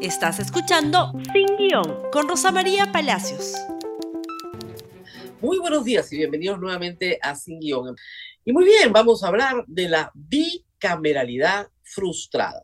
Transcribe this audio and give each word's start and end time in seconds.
Estás 0.00 0.38
escuchando 0.38 1.12
Sin 1.32 1.56
Guión 1.56 2.08
con 2.12 2.28
Rosa 2.28 2.52
María 2.52 2.92
Palacios. 2.92 3.54
Muy 5.40 5.58
buenos 5.58 5.84
días 5.84 6.12
y 6.12 6.18
bienvenidos 6.18 6.60
nuevamente 6.60 7.18
a 7.20 7.34
Sin 7.34 7.58
Guión. 7.58 7.96
Y 8.44 8.52
muy 8.52 8.64
bien, 8.64 8.92
vamos 8.92 9.24
a 9.24 9.26
hablar 9.26 9.64
de 9.66 9.88
la 9.88 10.12
bicameralidad 10.14 11.66
frustrada. 11.82 12.62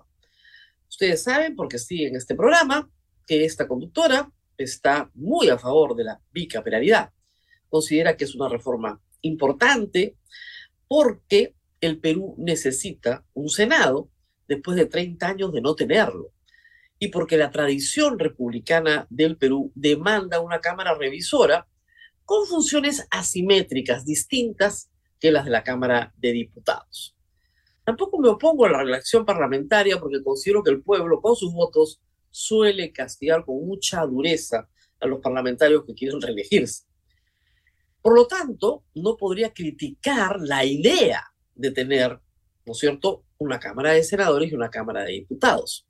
Ustedes 0.88 1.24
saben, 1.24 1.56
porque 1.56 1.80
siguen 1.80 2.14
este 2.14 2.36
programa, 2.36 2.88
que 3.26 3.44
esta 3.44 3.66
conductora 3.66 4.30
está 4.56 5.10
muy 5.14 5.48
a 5.48 5.58
favor 5.58 5.96
de 5.96 6.04
la 6.04 6.20
bicameralidad. 6.30 7.10
Considera 7.68 8.16
que 8.16 8.26
es 8.26 8.34
una 8.36 8.48
reforma 8.48 9.02
importante 9.22 10.16
porque 10.86 11.56
el 11.80 11.98
Perú 11.98 12.36
necesita 12.38 13.24
un 13.34 13.48
Senado 13.48 14.08
después 14.46 14.76
de 14.76 14.86
30 14.86 15.26
años 15.26 15.52
de 15.52 15.60
no 15.60 15.74
tenerlo 15.74 16.33
y 17.04 17.08
porque 17.08 17.36
la 17.36 17.50
tradición 17.50 18.18
republicana 18.18 19.06
del 19.10 19.36
Perú 19.36 19.70
demanda 19.74 20.40
una 20.40 20.60
Cámara 20.60 20.94
revisora 20.94 21.68
con 22.24 22.46
funciones 22.46 23.06
asimétricas, 23.10 24.06
distintas 24.06 24.90
que 25.20 25.30
las 25.30 25.44
de 25.44 25.50
la 25.50 25.62
Cámara 25.62 26.14
de 26.16 26.32
Diputados. 26.32 27.14
Tampoco 27.84 28.18
me 28.18 28.30
opongo 28.30 28.64
a 28.64 28.70
la 28.70 28.82
relación 28.82 29.26
parlamentaria 29.26 30.00
porque 30.00 30.22
considero 30.22 30.62
que 30.62 30.70
el 30.70 30.82
pueblo, 30.82 31.20
con 31.20 31.36
sus 31.36 31.52
votos, 31.52 32.00
suele 32.30 32.90
castigar 32.90 33.44
con 33.44 33.66
mucha 33.66 34.00
dureza 34.06 34.66
a 34.98 35.06
los 35.06 35.20
parlamentarios 35.20 35.84
que 35.84 35.92
quieren 35.92 36.22
reelegirse. 36.22 36.84
Por 38.00 38.14
lo 38.14 38.26
tanto, 38.26 38.84
no 38.94 39.18
podría 39.18 39.52
criticar 39.52 40.40
la 40.40 40.64
idea 40.64 41.22
de 41.54 41.70
tener, 41.70 42.18
¿no 42.64 42.72
es 42.72 42.78
cierto?, 42.78 43.24
una 43.36 43.60
Cámara 43.60 43.92
de 43.92 44.02
Senadores 44.02 44.50
y 44.50 44.54
una 44.54 44.70
Cámara 44.70 45.04
de 45.04 45.12
Diputados. 45.12 45.86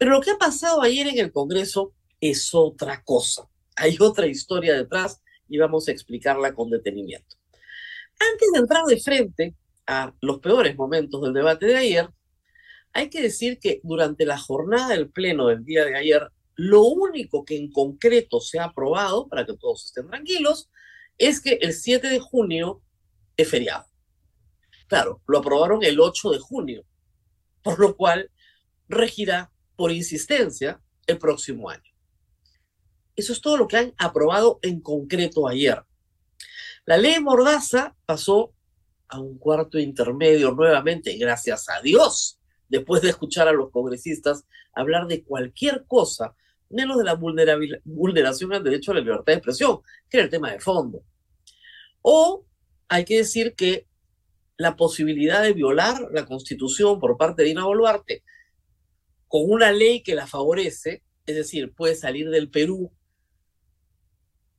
Pero 0.00 0.12
lo 0.12 0.22
que 0.22 0.30
ha 0.30 0.38
pasado 0.38 0.80
ayer 0.80 1.08
en 1.08 1.18
el 1.18 1.30
Congreso 1.30 1.92
es 2.22 2.54
otra 2.54 3.02
cosa. 3.04 3.46
Hay 3.76 3.98
otra 4.00 4.26
historia 4.26 4.72
detrás 4.72 5.20
y 5.46 5.58
vamos 5.58 5.86
a 5.86 5.92
explicarla 5.92 6.54
con 6.54 6.70
detenimiento. 6.70 7.36
Antes 8.18 8.48
de 8.50 8.60
entrar 8.60 8.84
de 8.86 8.98
frente 8.98 9.56
a 9.86 10.14
los 10.22 10.38
peores 10.38 10.74
momentos 10.74 11.20
del 11.20 11.34
debate 11.34 11.66
de 11.66 11.76
ayer, 11.76 12.08
hay 12.94 13.10
que 13.10 13.20
decir 13.20 13.58
que 13.58 13.82
durante 13.82 14.24
la 14.24 14.38
jornada 14.38 14.88
del 14.88 15.10
Pleno 15.10 15.48
del 15.48 15.66
día 15.66 15.84
de 15.84 15.94
ayer, 15.94 16.30
lo 16.54 16.80
único 16.84 17.44
que 17.44 17.58
en 17.58 17.70
concreto 17.70 18.40
se 18.40 18.58
ha 18.58 18.64
aprobado, 18.64 19.28
para 19.28 19.44
que 19.44 19.52
todos 19.52 19.84
estén 19.84 20.08
tranquilos, 20.08 20.70
es 21.18 21.42
que 21.42 21.58
el 21.60 21.74
7 21.74 22.08
de 22.08 22.20
junio 22.20 22.80
es 23.36 23.50
feriado. 23.50 23.84
Claro, 24.86 25.20
lo 25.26 25.40
aprobaron 25.40 25.84
el 25.84 26.00
8 26.00 26.30
de 26.30 26.38
junio, 26.38 26.86
por 27.62 27.78
lo 27.78 27.94
cual 27.98 28.30
regirá 28.88 29.52
por 29.80 29.92
insistencia 29.92 30.78
el 31.06 31.16
próximo 31.16 31.70
año. 31.70 31.90
Eso 33.16 33.32
es 33.32 33.40
todo 33.40 33.56
lo 33.56 33.66
que 33.66 33.78
han 33.78 33.94
aprobado 33.96 34.58
en 34.60 34.82
concreto 34.82 35.48
ayer. 35.48 35.82
La 36.84 36.98
ley 36.98 37.18
Mordaza 37.18 37.96
pasó 38.04 38.52
a 39.08 39.18
un 39.18 39.38
cuarto 39.38 39.78
intermedio 39.78 40.52
nuevamente, 40.52 41.16
gracias 41.16 41.70
a 41.70 41.80
Dios, 41.80 42.38
después 42.68 43.00
de 43.00 43.08
escuchar 43.08 43.48
a 43.48 43.54
los 43.54 43.70
congresistas 43.70 44.44
hablar 44.74 45.06
de 45.06 45.24
cualquier 45.24 45.86
cosa, 45.86 46.34
menos 46.68 46.98
de 46.98 47.04
la 47.04 47.14
vulneración 47.14 48.52
al 48.52 48.62
derecho 48.62 48.90
a 48.90 48.96
la 48.96 49.00
libertad 49.00 49.32
de 49.32 49.38
expresión, 49.38 49.80
que 50.10 50.18
era 50.18 50.24
el 50.24 50.30
tema 50.30 50.52
de 50.52 50.60
fondo. 50.60 51.02
O 52.02 52.44
hay 52.86 53.06
que 53.06 53.16
decir 53.16 53.54
que 53.54 53.86
la 54.58 54.76
posibilidad 54.76 55.42
de 55.42 55.54
violar 55.54 56.06
la 56.12 56.26
constitución 56.26 57.00
por 57.00 57.16
parte 57.16 57.40
de 57.40 57.48
Dina 57.48 57.64
Boluarte 57.64 58.22
con 59.30 59.48
una 59.48 59.70
ley 59.70 60.02
que 60.02 60.16
la 60.16 60.26
favorece, 60.26 61.04
es 61.24 61.36
decir, 61.36 61.72
puede 61.72 61.94
salir 61.94 62.30
del 62.30 62.50
Perú 62.50 62.92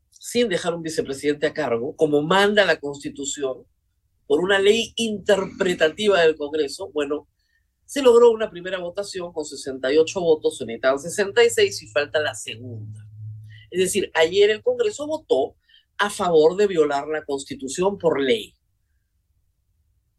sin 0.10 0.48
dejar 0.48 0.74
un 0.74 0.82
vicepresidente 0.82 1.48
a 1.48 1.54
cargo, 1.54 1.94
como 1.98 2.22
manda 2.22 2.64
la 2.64 2.80
Constitución, 2.80 3.66
por 4.28 4.40
una 4.40 4.60
ley 4.60 4.94
interpretativa 4.96 6.22
del 6.22 6.38
Congreso, 6.38 6.90
bueno, 6.94 7.28
se 7.86 8.02
logró 8.02 8.32
una 8.32 8.50
primera 8.50 8.78
votación 8.80 9.34
con 9.34 9.44
68 9.44 10.22
votos, 10.22 10.58
se 10.58 10.66
necesitan 10.66 11.00
66 11.00 11.84
y 11.84 11.88
falta 11.88 12.22
la 12.22 12.34
segunda. 12.34 13.06
Es 13.70 13.82
decir, 13.82 14.10
ayer 14.14 14.52
el 14.52 14.64
Congreso 14.64 15.06
votó 15.06 15.58
a 15.98 16.10
favor 16.10 16.56
de 16.56 16.68
violar 16.68 17.10
la 17.10 17.26
Constitución 17.26 17.98
por 17.98 18.22
ley. 18.22 18.56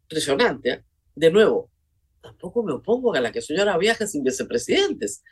Impresionante, 0.03 0.69
¿eh? 0.69 0.83
De 1.15 1.31
nuevo, 1.31 1.71
tampoco 2.23 2.63
me 2.63 2.71
opongo 2.71 3.13
a 3.13 3.21
la 3.21 3.31
que 3.31 3.41
señora 3.41 3.77
viaje 3.77 4.07
sin 4.07 4.23
vicepresidentes, 4.23 5.23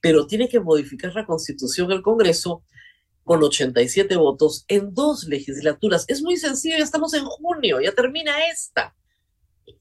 pero 0.00 0.26
tiene 0.26 0.48
que 0.48 0.60
modificar 0.60 1.14
la 1.14 1.26
constitución 1.26 1.90
el 1.92 2.00
Congreso 2.00 2.62
con 3.24 3.42
87 3.42 4.16
votos 4.16 4.64
en 4.68 4.94
dos 4.94 5.24
legislaturas. 5.24 6.04
Es 6.08 6.22
muy 6.22 6.36
sencillo, 6.36 6.78
ya 6.78 6.84
estamos 6.84 7.12
en 7.14 7.24
junio, 7.24 7.80
ya 7.80 7.92
termina 7.92 8.32
esta. 8.46 8.94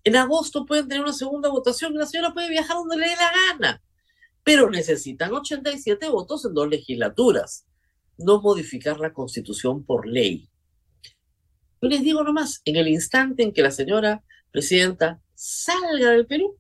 En 0.04 0.16
agosto 0.16 0.66
pueden 0.66 0.88
tener 0.88 1.04
una 1.04 1.14
segunda 1.14 1.50
votación 1.50 1.94
y 1.94 1.98
la 1.98 2.06
señora 2.06 2.34
puede 2.34 2.50
viajar 2.50 2.76
donde 2.78 2.98
le 2.98 3.10
dé 3.10 3.16
la 3.16 3.32
gana, 3.32 3.84
pero 4.44 4.70
necesitan 4.70 5.34
87 5.34 6.10
votos 6.10 6.46
en 6.46 6.54
dos 6.54 6.68
legislaturas, 6.68 7.66
no 8.18 8.42
modificar 8.42 9.00
la 9.00 9.14
constitución 9.14 9.86
por 9.86 10.08
ley. 10.08 10.50
Yo 11.82 11.88
les 11.88 12.02
digo 12.02 12.24
nomás, 12.24 12.62
en 12.66 12.76
el 12.76 12.88
instante 12.88 13.44
en 13.44 13.54
que 13.54 13.62
la 13.62 13.72
señora 13.72 14.24
presidenta 14.52 15.22
salga 15.40 16.12
del 16.12 16.28
Perú 16.28 16.60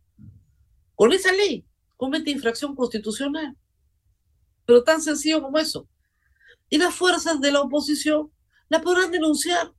con 0.95 1.12
esa 1.12 1.34
ley, 1.34 1.66
comete 1.97 2.31
infracción 2.31 2.75
constitucional. 2.75 3.57
Pero 4.66 4.84
tan 4.84 5.01
sencillo 5.01 5.41
como 5.41 5.57
eso. 5.57 5.90
Y 6.69 6.78
las 6.78 6.95
fuerzas 6.95 7.41
de 7.41 7.51
la 7.51 7.62
oposición 7.62 8.31
la 8.69 8.81
podrán 8.81 9.12
denunciar. 9.12 9.73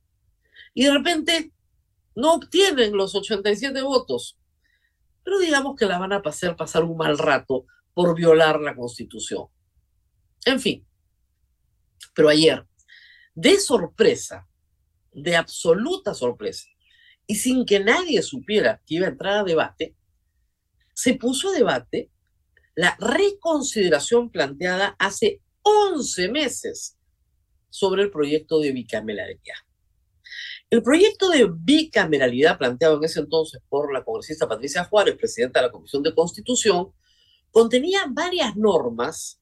Y 0.75 0.83
de 0.83 0.91
repente 0.91 1.51
no 2.15 2.35
obtienen 2.35 2.95
los 2.95 3.15
87 3.15 3.81
votos. 3.81 4.37
Pero 5.23 5.39
digamos 5.39 5.75
que 5.75 5.85
la 5.85 5.97
van 5.97 6.13
a 6.13 6.21
pasar, 6.21 6.55
pasar 6.55 6.83
un 6.83 6.97
mal 6.97 7.17
rato 7.17 7.65
por 7.95 8.15
violar 8.15 8.59
la 8.59 8.75
constitución. 8.75 9.47
En 10.45 10.59
fin. 10.59 10.85
Pero 12.13 12.29
ayer, 12.29 12.67
de 13.33 13.59
sorpresa, 13.59 14.47
de 15.11 15.35
absoluta 15.35 16.13
sorpresa, 16.13 16.67
y 17.31 17.35
sin 17.35 17.65
que 17.65 17.79
nadie 17.79 18.21
supiera 18.23 18.81
que 18.85 18.95
iba 18.95 19.05
a 19.05 19.11
entrar 19.11 19.37
a 19.37 19.43
debate, 19.45 19.95
se 20.93 21.13
puso 21.13 21.47
a 21.47 21.53
debate 21.53 22.11
la 22.75 22.97
reconsideración 22.99 24.29
planteada 24.29 24.97
hace 24.99 25.41
11 25.61 26.27
meses 26.27 26.97
sobre 27.69 28.03
el 28.03 28.11
proyecto 28.11 28.59
de 28.59 28.73
bicameralidad. 28.73 29.55
El 30.69 30.83
proyecto 30.83 31.29
de 31.29 31.49
bicameralidad 31.49 32.57
planteado 32.57 32.97
en 32.97 33.05
ese 33.05 33.21
entonces 33.21 33.61
por 33.69 33.93
la 33.93 34.03
congresista 34.03 34.49
Patricia 34.49 34.83
Juárez, 34.83 35.15
presidenta 35.15 35.61
de 35.61 35.67
la 35.67 35.71
Comisión 35.71 36.03
de 36.03 36.13
Constitución, 36.13 36.91
contenía 37.49 38.07
varias 38.09 38.57
normas 38.57 39.41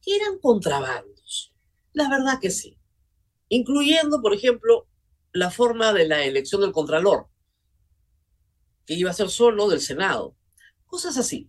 que 0.00 0.16
eran 0.16 0.40
contrabandos. 0.40 1.54
La 1.92 2.08
verdad 2.08 2.40
que 2.40 2.50
sí. 2.50 2.76
Incluyendo, 3.48 4.20
por 4.20 4.34
ejemplo, 4.34 4.88
la 5.32 5.50
forma 5.50 5.92
de 5.92 6.06
la 6.06 6.24
elección 6.24 6.60
del 6.60 6.72
Contralor, 6.72 7.28
que 8.86 8.94
iba 8.94 9.10
a 9.10 9.14
ser 9.14 9.30
solo 9.30 9.68
del 9.68 9.80
Senado. 9.80 10.36
Cosas 10.86 11.16
así. 11.16 11.48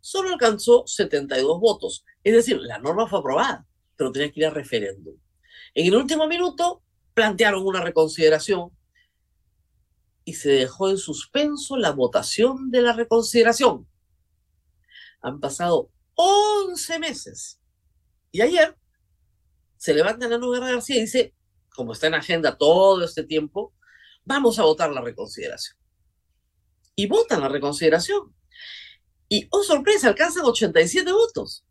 Solo 0.00 0.30
alcanzó 0.30 0.86
72 0.86 1.60
votos. 1.60 2.04
Es 2.22 2.34
decir, 2.34 2.58
la 2.60 2.78
norma 2.78 3.08
fue 3.08 3.20
aprobada, 3.20 3.66
pero 3.96 4.12
tenía 4.12 4.30
que 4.30 4.40
ir 4.40 4.46
a 4.46 4.50
referéndum. 4.50 5.16
En 5.74 5.86
el 5.86 5.96
último 5.96 6.26
minuto 6.26 6.82
plantearon 7.14 7.66
una 7.66 7.80
reconsideración 7.80 8.70
y 10.24 10.34
se 10.34 10.50
dejó 10.50 10.90
en 10.90 10.98
suspenso 10.98 11.76
la 11.76 11.92
votación 11.92 12.70
de 12.70 12.82
la 12.82 12.92
reconsideración. 12.92 13.88
Han 15.20 15.40
pasado 15.40 15.90
11 16.14 16.98
meses. 16.98 17.60
Y 18.30 18.40
ayer 18.42 18.76
se 19.76 19.94
levanta 19.94 20.28
la 20.28 20.38
Guerra 20.38 20.72
García 20.72 20.96
y 20.96 21.02
dice, 21.02 21.34
como 21.74 21.92
está 21.92 22.06
en 22.06 22.14
agenda 22.14 22.56
todo 22.56 23.04
este 23.04 23.24
tiempo, 23.24 23.74
vamos 24.24 24.58
a 24.58 24.64
votar 24.64 24.90
la 24.90 25.00
reconsideración. 25.00 25.76
Y 26.96 27.06
votan 27.06 27.40
la 27.40 27.48
reconsideración. 27.48 28.34
Y, 29.28 29.48
oh 29.50 29.62
sorpresa, 29.62 30.08
alcanzan 30.08 30.44
87 30.44 31.10
votos. 31.10 31.64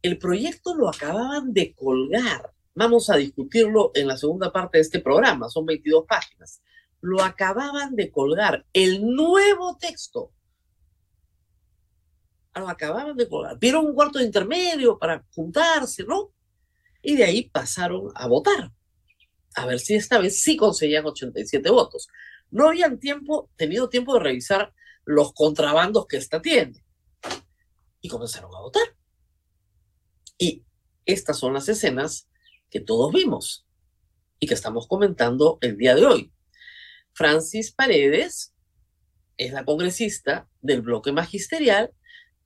El 0.00 0.18
proyecto 0.18 0.74
lo 0.74 0.88
acababan 0.88 1.52
de 1.52 1.74
colgar. 1.74 2.52
Vamos 2.74 3.10
a 3.10 3.16
discutirlo 3.16 3.92
en 3.94 4.08
la 4.08 4.16
segunda 4.16 4.50
parte 4.50 4.78
de 4.78 4.82
este 4.82 5.00
programa, 5.00 5.50
son 5.50 5.66
22 5.66 6.04
páginas. 6.08 6.62
Lo 7.00 7.22
acababan 7.22 7.94
de 7.94 8.10
colgar, 8.10 8.64
el 8.72 9.04
nuevo 9.04 9.76
texto. 9.76 10.32
Lo 12.54 12.68
acababan 12.68 13.16
de 13.16 13.28
colgar. 13.28 13.58
Vieron 13.58 13.86
un 13.86 13.94
cuarto 13.94 14.18
de 14.18 14.24
intermedio 14.24 14.98
para 14.98 15.24
juntarse, 15.34 16.04
¿no? 16.04 16.32
Y 17.02 17.16
de 17.16 17.24
ahí 17.24 17.50
pasaron 17.50 18.12
a 18.14 18.26
votar. 18.26 18.72
A 19.54 19.66
ver 19.66 19.80
si 19.80 19.94
esta 19.94 20.18
vez 20.18 20.40
sí 20.40 20.56
conseguían 20.56 21.04
87 21.04 21.68
votos. 21.70 22.08
No 22.50 22.68
habían 22.68 22.98
tiempo, 22.98 23.50
tenido 23.56 23.88
tiempo 23.88 24.14
de 24.14 24.20
revisar 24.20 24.72
los 25.04 25.32
contrabandos 25.32 26.06
que 26.06 26.16
esta 26.16 26.40
tiene. 26.40 26.84
y 28.04 28.08
comenzaron 28.08 28.52
a 28.52 28.60
votar. 28.60 28.82
Y 30.36 30.64
estas 31.06 31.38
son 31.38 31.54
las 31.54 31.68
escenas 31.68 32.28
que 32.68 32.80
todos 32.80 33.12
vimos 33.12 33.64
y 34.40 34.48
que 34.48 34.54
estamos 34.54 34.88
comentando 34.88 35.58
el 35.60 35.76
día 35.76 35.94
de 35.94 36.04
hoy. 36.04 36.32
Francis 37.12 37.70
Paredes 37.70 38.52
es 39.36 39.52
la 39.52 39.64
congresista 39.64 40.48
del 40.60 40.82
bloque 40.82 41.12
magisterial. 41.12 41.92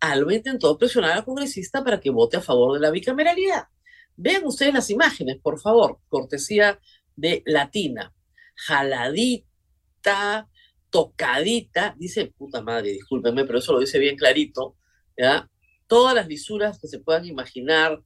Alba 0.00 0.34
intentó 0.34 0.76
presionar 0.76 1.12
al 1.12 1.24
congresista 1.24 1.82
para 1.82 1.98
que 2.00 2.10
vote 2.10 2.36
a 2.36 2.42
favor 2.42 2.74
de 2.74 2.80
la 2.80 2.90
bicameralidad. 2.90 3.68
Vean 4.16 4.44
ustedes 4.44 4.72
las 4.72 4.90
imágenes, 4.90 5.38
por 5.42 5.60
favor, 5.60 6.00
cortesía 6.08 6.80
de 7.14 7.42
Latina. 7.46 8.14
Jaladita, 8.54 10.48
tocadita, 10.90 11.94
dice, 11.98 12.32
puta 12.36 12.62
madre, 12.62 12.92
discúlpenme, 12.92 13.44
pero 13.44 13.58
eso 13.58 13.72
lo 13.72 13.80
dice 13.80 13.98
bien 13.98 14.16
clarito, 14.16 14.76
¿ya? 15.16 15.50
Todas 15.86 16.14
las 16.14 16.26
lisuras 16.26 16.78
que 16.80 16.88
se 16.88 17.00
puedan 17.00 17.26
imaginar, 17.26 18.02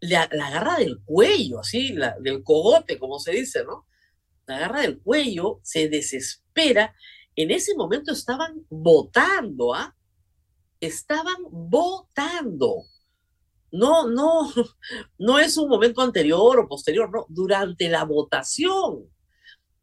la, 0.00 0.28
la 0.32 0.76
del 0.78 1.00
cuello, 1.04 1.60
así, 1.60 1.94
del 2.20 2.42
cogote, 2.42 2.98
como 2.98 3.18
se 3.18 3.32
dice, 3.32 3.64
¿no? 3.64 3.86
La 4.46 4.58
garra 4.58 4.80
del 4.82 5.00
cuello 5.00 5.60
se 5.62 5.88
desespera. 5.88 6.94
En 7.36 7.50
ese 7.50 7.74
momento 7.74 8.12
estaban 8.12 8.64
votando, 8.68 9.74
¿ah? 9.74 9.96
Estaban 10.80 11.36
votando. 11.50 12.84
No, 13.74 14.08
no, 14.08 14.52
no 15.18 15.38
es 15.40 15.56
un 15.56 15.68
momento 15.68 16.00
anterior 16.00 16.60
o 16.60 16.68
posterior, 16.68 17.10
no, 17.10 17.26
durante 17.28 17.88
la 17.88 18.04
votación. 18.04 19.10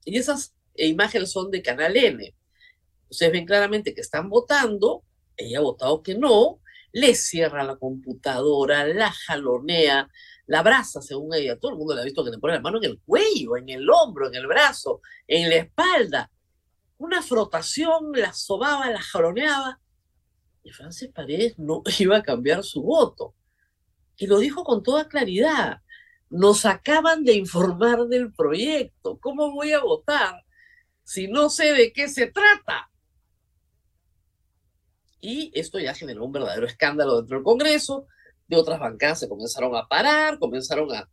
Y 0.06 0.18
esas 0.18 0.56
imágenes 0.76 1.32
son 1.32 1.52
de 1.52 1.62
Canal 1.62 1.98
N. 1.98 2.34
Ustedes 3.10 3.34
ven 3.34 3.46
claramente 3.46 3.94
que 3.94 4.00
están 4.00 4.30
votando, 4.30 5.04
ella 5.36 5.60
ha 5.60 5.62
votado 5.62 6.02
que 6.02 6.16
no, 6.16 6.62
le 6.94 7.14
cierra 7.16 7.66
la 7.66 7.76
computadora, 7.76 8.88
la 8.88 9.12
jalonea, 9.12 10.10
la 10.48 10.60
abraza, 10.60 11.02
según 11.02 11.34
ella. 11.34 11.60
Todo 11.60 11.74
el 11.74 11.78
mundo 11.78 11.94
le 11.94 12.02
ha 12.02 12.06
visto 12.06 12.24
que 12.24 12.32
le 12.32 12.38
pone 12.38 12.54
la 12.54 12.62
mano 12.62 12.78
en 12.78 12.86
el 12.86 13.00
cuello, 13.06 13.58
en 13.58 13.68
el 13.68 13.90
hombro, 13.90 14.30
en 14.30 14.36
el 14.36 14.48
brazo, 14.48 15.02
en 15.28 15.50
la 15.50 15.58
espalda. 15.58 16.32
Una 16.98 17.22
frotación, 17.22 18.14
la 18.14 18.32
sobaba, 18.32 18.90
la 18.90 19.02
jaloneaba. 19.02 19.82
Y 20.64 20.72
Francis 20.72 21.10
Paredes 21.10 21.60
no 21.60 21.84
iba 22.00 22.16
a 22.16 22.24
cambiar 22.24 22.64
su 22.64 22.82
voto. 22.82 23.36
Y 24.22 24.28
lo 24.28 24.38
dijo 24.38 24.64
con 24.64 24.84
toda 24.84 25.08
claridad. 25.08 25.82
Nos 26.30 26.68
acaban 26.68 27.24
de 27.24 27.34
informar 27.34 28.06
del 28.06 28.32
proyecto. 28.32 29.18
¿Cómo 29.20 29.52
voy 29.52 29.72
a 29.72 29.80
votar 29.82 30.46
si 31.04 31.28
no 31.28 31.50
sé 31.50 31.74
de 31.74 31.92
qué 31.92 32.08
se 32.08 32.28
trata? 32.28 32.92
Y 35.20 35.52
esto 35.56 35.80
ya 35.80 35.96
generó 35.96 36.24
un 36.24 36.32
verdadero 36.32 36.68
escándalo 36.68 37.18
dentro 37.18 37.38
del 37.38 37.44
Congreso. 37.44 38.06
De 38.48 38.58
otras 38.58 38.80
bancadas 38.80 39.22
se 39.22 39.28
comenzaron 39.28 39.76
a 39.76 39.88
parar, 39.88 40.38
comenzaron 40.38 40.94
a, 40.94 41.10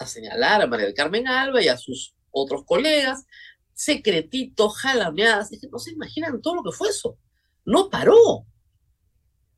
a 0.00 0.06
señalar 0.06 0.60
a 0.60 0.66
María 0.66 0.86
del 0.86 0.94
Carmen 0.94 1.28
Alba 1.28 1.62
y 1.62 1.68
a 1.68 1.76
sus 1.76 2.16
otros 2.32 2.64
colegas, 2.64 3.26
secretitos, 3.74 4.76
jalameadas. 4.76 5.50
que 5.50 5.68
no 5.70 5.78
se 5.78 5.92
imaginan 5.92 6.42
todo 6.42 6.56
lo 6.56 6.64
que 6.64 6.76
fue 6.76 6.88
eso. 6.88 7.16
No 7.64 7.88
paró. 7.88 8.44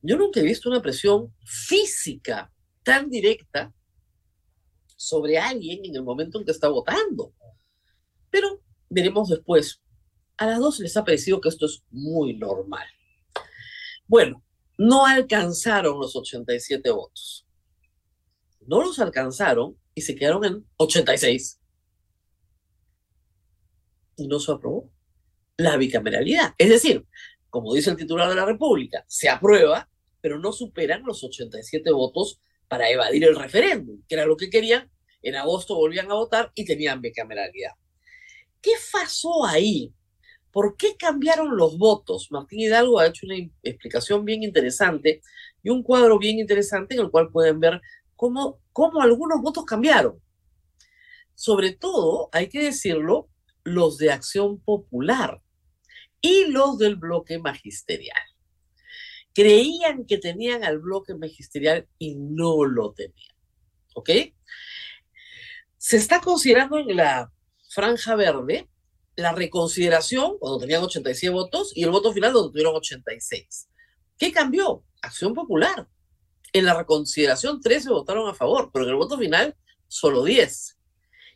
Yo 0.02 0.18
nunca 0.18 0.40
he 0.40 0.42
visto 0.42 0.68
una 0.68 0.82
presión 0.82 1.34
física 1.42 2.52
tan 2.82 3.11
directa 3.11 3.73
sobre 4.96 5.38
alguien 5.38 5.84
en 5.84 5.96
el 5.96 6.02
momento 6.02 6.38
en 6.38 6.44
que 6.44 6.52
está 6.52 6.69
votando. 6.69 7.34
Pero 8.31 8.61
veremos 8.88 9.29
después. 9.29 9.81
A 10.37 10.46
las 10.46 10.58
dos 10.58 10.79
les 10.81 10.96
ha 10.96 11.05
parecido 11.05 11.40
que 11.40 11.49
esto 11.49 11.67
es 11.67 11.84
muy 11.90 12.34
normal. 12.34 12.87
Bueno, 14.06 14.44
no 14.79 15.06
alcanzaron 15.06 16.00
los 16.00 16.17
87 16.17 16.90
votos. 16.90 17.46
No 18.61 18.82
los 18.82 18.99
alcanzaron 18.99 19.76
y 19.94 20.02
se 20.02 20.14
quedaron 20.14 20.44
en 20.44 20.67
86. 20.76 21.61
Y 24.17 24.29
no 24.29 24.38
se 24.38 24.52
aprobó 24.52 24.90
la 25.56 25.76
bicameralidad. 25.76 26.55
Es 26.58 26.69
decir, 26.69 27.06
como 27.50 27.75
dice 27.75 27.90
el 27.90 27.96
titular 27.96 28.29
de 28.29 28.37
la 28.37 28.46
República, 28.46 29.05
se 29.08 29.29
aprueba, 29.29 29.88
pero 30.20 30.38
no 30.38 30.52
superan 30.52 31.02
los 31.05 31.23
87 31.23 31.90
votos 31.90 32.40
para 32.72 32.88
evadir 32.88 33.22
el 33.24 33.36
referéndum, 33.36 34.00
que 34.08 34.14
era 34.14 34.24
lo 34.24 34.34
que 34.34 34.48
querían. 34.48 34.90
En 35.20 35.36
agosto 35.36 35.74
volvían 35.74 36.10
a 36.10 36.14
votar 36.14 36.50
y 36.54 36.64
tenían 36.64 37.02
bicameralidad. 37.02 37.72
¿Qué 38.62 38.70
pasó 38.90 39.44
ahí? 39.44 39.92
¿Por 40.50 40.78
qué 40.78 40.96
cambiaron 40.96 41.54
los 41.54 41.76
votos? 41.76 42.28
Martín 42.30 42.60
Hidalgo 42.60 42.98
ha 42.98 43.08
hecho 43.08 43.26
una 43.26 43.36
explicación 43.62 44.24
bien 44.24 44.42
interesante 44.42 45.20
y 45.62 45.69
un 45.69 45.82
cuadro 45.82 46.19
bien 46.19 46.38
interesante 46.38 46.94
en 46.94 47.02
el 47.02 47.10
cual 47.10 47.28
pueden 47.30 47.60
ver 47.60 47.78
cómo, 48.16 48.58
cómo 48.72 49.02
algunos 49.02 49.42
votos 49.42 49.66
cambiaron. 49.66 50.19
Sobre 51.34 51.72
todo, 51.72 52.30
hay 52.32 52.48
que 52.48 52.64
decirlo, 52.64 53.28
los 53.64 53.98
de 53.98 54.12
Acción 54.12 54.58
Popular 54.62 55.42
y 56.22 56.46
los 56.46 56.78
del 56.78 56.96
bloque 56.96 57.38
magisterial. 57.38 58.31
Creían 59.34 60.05
que 60.05 60.19
tenían 60.19 60.64
al 60.64 60.79
bloque 60.79 61.14
magisterial 61.14 61.88
y 61.99 62.17
no 62.17 62.64
lo 62.64 62.93
tenían. 62.93 63.34
¿Ok? 63.94 64.11
Se 65.79 65.96
está 65.96 66.20
considerando 66.20 66.79
en 66.79 66.96
la 66.96 67.32
franja 67.69 68.14
verde 68.14 68.69
la 69.17 69.32
reconsideración 69.32 70.38
cuando 70.38 70.58
tenían 70.58 70.82
86 70.82 71.32
votos 71.32 71.73
y 71.75 71.84
el 71.84 71.90
voto 71.90 72.12
final 72.12 72.32
donde 72.32 72.52
tuvieron 72.52 72.76
86. 72.76 73.69
¿Qué 74.19 74.32
cambió? 74.32 74.84
Acción 75.02 75.34
Popular. 75.34 75.88
En 76.52 76.67
la 76.67 76.75
reconsideración 76.75 77.61
13 77.61 77.90
votaron 77.90 78.29
a 78.29 78.34
favor, 78.34 78.70
pero 78.73 78.84
en 78.84 78.90
el 78.90 78.96
voto 78.96 79.19
final 79.19 79.56
solo 79.88 80.23
10. 80.23 80.79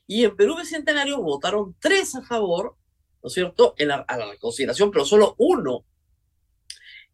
Y 0.07 0.25
en 0.25 0.37
Perú 0.37 0.57
Bicentenario 0.57 1.21
votaron 1.21 1.75
3 1.81 2.17
a 2.17 2.23
favor, 2.23 2.77
¿no 3.23 3.29
es 3.29 3.33
cierto?, 3.33 3.75
en 3.79 3.91
a 3.91 4.05
la 4.09 4.31
reconsideración, 4.31 4.91
pero 4.91 5.05
solo 5.05 5.35
uno. 5.39 5.85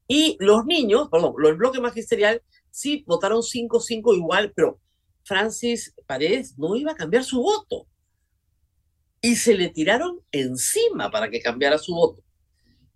Y 0.09 0.37
los 0.41 0.65
niños, 0.67 1.09
perdón, 1.11 1.35
el 1.45 1.55
bloque 1.55 1.81
magisterial 1.81 2.43
sí 2.71 3.05
votaron 3.07 3.43
5-5 3.43 4.17
igual, 4.17 4.53
pero 4.55 4.81
Francis 5.25 5.95
Paredes 6.07 6.59
no 6.59 6.75
iba 6.77 6.93
a 6.93 6.97
cambiar 6.97 7.25
su 7.25 7.41
voto 7.41 7.87
y 9.21 9.37
se 9.37 9.55
le 9.55 9.69
tiraron 9.69 10.21
encima 10.33 11.11
para 11.11 11.31
que 11.31 11.41
cambiara 11.41 11.79
su 11.79 11.95
voto. 11.95 12.23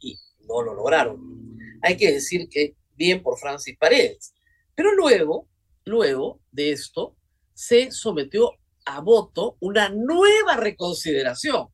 Y 0.00 0.18
no 0.40 0.62
lo 0.62 0.74
lograron. 0.74 1.56
Hay 1.82 1.96
que 1.96 2.10
decir 2.10 2.48
que 2.48 2.74
bien 2.96 3.22
por 3.22 3.38
Francis 3.38 3.76
Paredes. 3.78 4.34
Pero 4.74 4.94
luego, 4.94 5.48
luego 5.84 6.40
de 6.50 6.72
esto, 6.72 7.16
se 7.54 7.92
sometió 7.92 8.52
a 8.84 9.00
voto 9.00 9.56
una 9.60 9.88
nueva 9.88 10.56
reconsideración. 10.56 11.68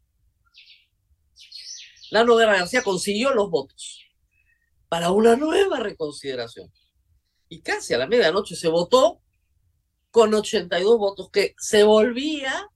La 2.10 2.24
Noguera 2.24 2.58
García 2.58 2.82
consiguió 2.82 3.32
los 3.32 3.48
votos 3.50 4.01
para 4.92 5.10
una 5.10 5.36
nueva 5.36 5.80
reconsideración. 5.80 6.70
Y 7.48 7.62
casi 7.62 7.94
a 7.94 7.96
la 7.96 8.06
medianoche 8.06 8.54
se 8.54 8.68
votó 8.68 9.22
con 10.10 10.34
82 10.34 10.98
votos, 10.98 11.30
que 11.30 11.54
se 11.56 11.82
volvía 11.82 12.68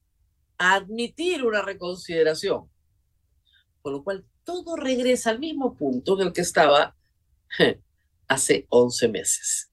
admitir 0.56 1.44
una 1.44 1.60
reconsideración. 1.60 2.70
Con 3.82 3.92
lo 3.92 4.02
cual, 4.02 4.24
todo 4.44 4.76
regresa 4.76 5.28
al 5.28 5.40
mismo 5.40 5.76
punto 5.76 6.18
en 6.18 6.28
el 6.28 6.32
que 6.32 6.40
estaba 6.40 6.96
hace 8.28 8.66
11 8.70 9.08
meses. 9.08 9.70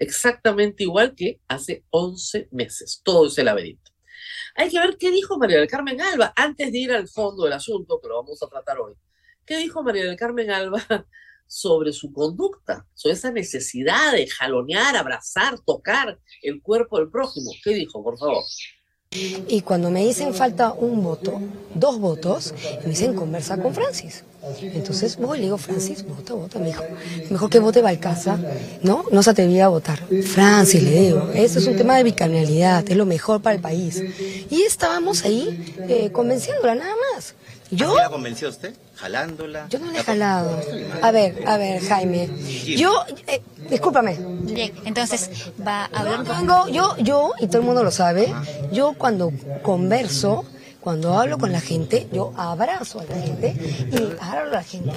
Exactamente 0.00 0.82
igual 0.82 1.14
que 1.14 1.40
hace 1.46 1.84
11 1.90 2.48
meses. 2.50 3.02
Todo 3.04 3.28
ese 3.28 3.44
laberinto. 3.44 3.92
Hay 4.56 4.68
que 4.68 4.80
ver 4.80 4.96
qué 4.98 5.12
dijo 5.12 5.38
María 5.38 5.58
del 5.58 5.68
Carmen 5.68 6.00
Alba 6.00 6.32
antes 6.34 6.72
de 6.72 6.78
ir 6.78 6.90
al 6.90 7.06
fondo 7.06 7.44
del 7.44 7.52
asunto, 7.52 8.00
que 8.00 8.08
lo 8.08 8.16
vamos 8.16 8.42
a 8.42 8.48
tratar 8.48 8.80
hoy. 8.80 8.96
¿Qué 9.48 9.56
dijo 9.56 9.82
María 9.82 10.04
del 10.04 10.16
Carmen 10.16 10.50
Alba 10.50 10.84
sobre 11.46 11.94
su 11.94 12.12
conducta, 12.12 12.86
sobre 12.92 13.14
esa 13.14 13.32
necesidad 13.32 14.12
de 14.12 14.26
jalonear, 14.26 14.94
abrazar, 14.94 15.58
tocar 15.60 16.18
el 16.42 16.60
cuerpo 16.60 16.98
del 16.98 17.08
prójimo? 17.08 17.50
¿Qué 17.64 17.72
dijo, 17.72 18.04
por 18.04 18.18
favor? 18.18 18.44
Y 19.10 19.62
cuando 19.62 19.90
me 19.90 20.04
dicen 20.04 20.34
falta 20.34 20.74
un 20.74 21.02
voto, 21.02 21.40
dos 21.74 21.98
votos, 21.98 22.52
me 22.84 22.90
dicen 22.90 23.14
conversa 23.14 23.56
con 23.56 23.72
Francis. 23.72 24.22
Entonces 24.60 25.16
voy, 25.16 25.38
le 25.38 25.44
digo, 25.44 25.56
Francis, 25.56 26.06
vota, 26.06 26.34
vota, 26.34 26.58
me 26.58 26.66
dijo. 26.66 26.84
Mejor 27.30 27.48
que 27.48 27.58
vote 27.58 27.80
Balcaza, 27.80 28.38
¿no? 28.82 29.06
No 29.10 29.22
se 29.22 29.30
atrevía 29.30 29.64
a 29.64 29.68
votar. 29.68 29.98
Francis, 30.24 30.82
le 30.82 31.00
digo, 31.00 31.30
eso 31.34 31.58
es 31.58 31.66
un 31.66 31.76
tema 31.78 31.96
de 31.96 32.04
bicameralidad, 32.04 32.84
es 32.86 32.96
lo 32.98 33.06
mejor 33.06 33.40
para 33.40 33.56
el 33.56 33.62
país. 33.62 34.02
Y 34.50 34.60
estábamos 34.60 35.24
ahí 35.24 35.74
eh, 35.88 36.12
convenciéndola, 36.12 36.74
nada 36.74 36.94
más. 37.14 37.34
¿Yo? 37.70 37.94
¿La 37.96 38.08
convenció 38.08 38.48
usted? 38.48 38.74
¿Jalándola? 38.96 39.66
Yo 39.68 39.78
no 39.78 39.90
le 39.92 39.98
he 39.98 40.02
jalado. 40.02 40.60
A 41.02 41.10
ver, 41.10 41.42
a 41.46 41.56
ver, 41.58 41.82
Jaime. 41.82 42.28
Yo, 42.64 42.92
eh, 43.26 43.42
discúlpame. 43.68 44.16
Bien, 44.42 44.72
entonces 44.84 45.30
va 45.66 45.84
a 45.84 46.00
hablar 46.00 46.24
Yo, 46.24 46.68
yo, 46.68 46.96
yo, 46.98 47.32
y 47.38 47.46
todo 47.46 47.58
el 47.58 47.66
mundo 47.66 47.84
lo 47.84 47.90
sabe, 47.90 48.32
yo 48.72 48.94
cuando 48.94 49.32
converso, 49.62 50.44
cuando 50.88 51.18
hablo 51.18 51.36
con 51.36 51.52
la 51.52 51.60
gente, 51.60 52.08
yo 52.14 52.32
abrazo 52.34 53.00
a 53.00 53.04
la 53.04 53.20
gente 53.20 53.54
y 53.92 53.96
hablo 54.22 54.52
a 54.52 54.54
la 54.54 54.62
gente. 54.62 54.94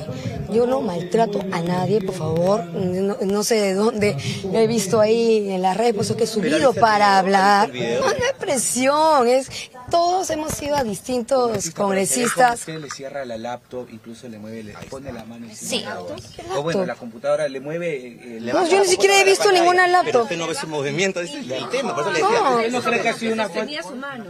Yo 0.49 0.65
no 0.65 0.79
maltrato 0.79 1.41
a 1.51 1.59
nadie, 1.59 1.99
por 1.99 2.15
favor. 2.15 2.63
No, 2.63 3.43
sé 3.43 3.55
de 3.55 3.73
dónde 3.73 4.15
he 4.53 4.67
visto 4.67 5.01
ahí 5.01 5.51
en 5.51 5.61
las 5.61 5.75
redes, 5.75 5.93
por 5.93 6.15
que 6.15 6.23
he 6.23 6.27
subido 6.27 6.71
para 6.71 7.19
hablar. 7.19 7.73
No, 7.73 8.07
no 8.07 8.25
es 8.25 8.33
presión, 8.39 9.27
es 9.27 9.49
todos 9.91 10.29
hemos 10.29 10.53
sido 10.53 10.77
a 10.77 10.83
distintos 10.83 11.69
congresistas. 11.71 12.61
Usted 12.61 12.79
le 12.79 12.89
cierra 12.89 13.25
la 13.25 13.37
laptop, 13.37 13.89
incluso 13.91 14.29
le 14.29 14.39
mueve, 14.39 14.63
le 14.63 14.73
pone 14.89 15.11
la 15.11 15.25
mano 15.25 15.45
encima. 15.45 15.97
Sí. 16.21 16.41
O 16.55 16.63
bueno, 16.63 16.85
la 16.85 16.95
computadora 16.95 17.49
le 17.49 17.59
mueve. 17.59 18.37
Eh, 18.37 18.39
no, 18.41 18.65
yo 18.67 18.79
ni 18.79 18.87
siquiera 18.87 19.19
he 19.19 19.25
visto 19.25 19.51
ninguna 19.51 19.87
laptop. 19.87 20.11
Pero 20.11 20.23
usted 20.23 20.37
no 20.37 20.47
ve 20.47 20.55
su 20.55 20.67
movimiento, 20.67 21.19
ese 21.19 21.41
es 21.41 21.51
el 21.51 21.69
tema, 21.69 21.93
por 21.93 22.03
eso 22.03 22.11
le 22.11 22.21
decía. 22.21 22.69
No, 22.71 22.81
cree 22.81 23.01
que 23.01 23.09
ha 23.09 23.13
sido 23.13 23.33
una, 23.33 23.49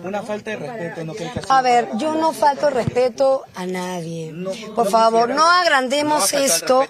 una 0.03 0.23
falta 0.23 0.49
de 0.49 0.57
respeto? 0.57 1.05
¿No 1.05 1.13
cree 1.13 1.31
que 1.31 1.39
a 1.57 1.61
ver, 1.61 1.89
yo 1.97 2.15
no 2.15 2.33
falto 2.33 2.69
respeto 2.69 3.43
a 3.55 3.65
nadie. 3.65 4.33
por 4.75 4.89
favor, 4.89 5.29
no 5.29 5.49
agrandemos 5.49 6.33
esto. 6.33 6.87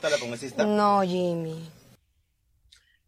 No, 0.66 1.02
Jimmy. 1.02 1.70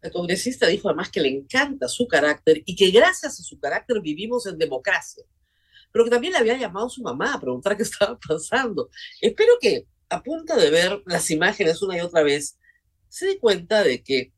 El 0.02 0.12
congresista 0.12 0.66
dijo 0.66 0.88
además 0.88 1.10
que 1.10 1.20
le 1.20 1.28
encanta 1.28 1.88
su 1.88 2.06
carácter 2.06 2.62
y 2.66 2.76
que 2.76 2.90
gracias 2.90 3.40
a 3.40 3.42
su 3.42 3.58
carácter 3.58 4.00
vivimos 4.00 4.46
en 4.46 4.58
democracia 4.58 5.24
pero 5.94 6.06
que 6.06 6.10
también 6.10 6.32
le 6.32 6.40
había 6.40 6.58
llamado 6.58 6.86
a 6.86 6.90
su 6.90 7.02
mamá 7.02 7.34
a 7.34 7.40
preguntar 7.40 7.76
qué 7.76 7.84
estaba 7.84 8.18
pasando. 8.18 8.90
Espero 9.20 9.52
que 9.60 9.86
a 10.08 10.24
punta 10.24 10.56
de 10.56 10.68
ver 10.68 11.00
las 11.06 11.30
imágenes 11.30 11.80
una 11.82 11.96
y 11.96 12.00
otra 12.00 12.24
vez, 12.24 12.58
se 13.08 13.26
dé 13.26 13.38
cuenta 13.38 13.84
de 13.84 14.02
que 14.02 14.32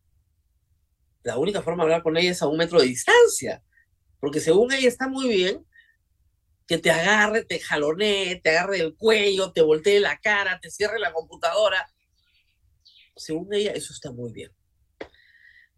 la 1.23 1.39
única 1.39 1.63
forma 1.63 1.83
de 1.83 1.87
hablar 1.87 2.03
con 2.03 2.15
ella 2.19 2.33
es 2.33 2.43
a 2.43 2.47
un 2.47 2.59
metro 2.59 2.79
de 2.79 2.87
distancia, 2.87 3.63
porque 4.21 4.39
según 4.39 4.71
ella 4.71 4.87
está 4.87 5.09
muy 5.09 5.29
bien 5.29 5.65
que 6.67 6.79
te 6.79 6.91
agarre, 6.91 7.45
te 7.45 7.61
jalonee, 7.61 8.41
te 8.41 8.51
agarre 8.51 8.81
el 8.81 8.97
cuello, 8.97 9.53
te 9.53 9.63
voltee 9.63 10.01
la 10.01 10.19
cara, 10.19 10.59
te 10.61 10.71
cierre 10.71 10.99
la 10.99 11.13
computadora. 11.13 11.89
Según 13.15 13.55
ella, 13.55 13.73
eso 13.73 13.93
está 13.93 14.11
muy 14.11 14.33
bien. 14.33 14.53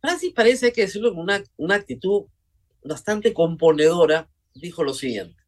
Francis 0.01 0.33
parece 0.33 0.73
que 0.73 0.83
decirlo 0.83 1.11
con 1.11 1.21
una, 1.21 1.43
una 1.57 1.75
actitud 1.75 2.27
bastante 2.83 3.35
componedora, 3.35 4.29
dijo 4.55 4.83
lo 4.83 4.95
siguiente. 4.95 5.43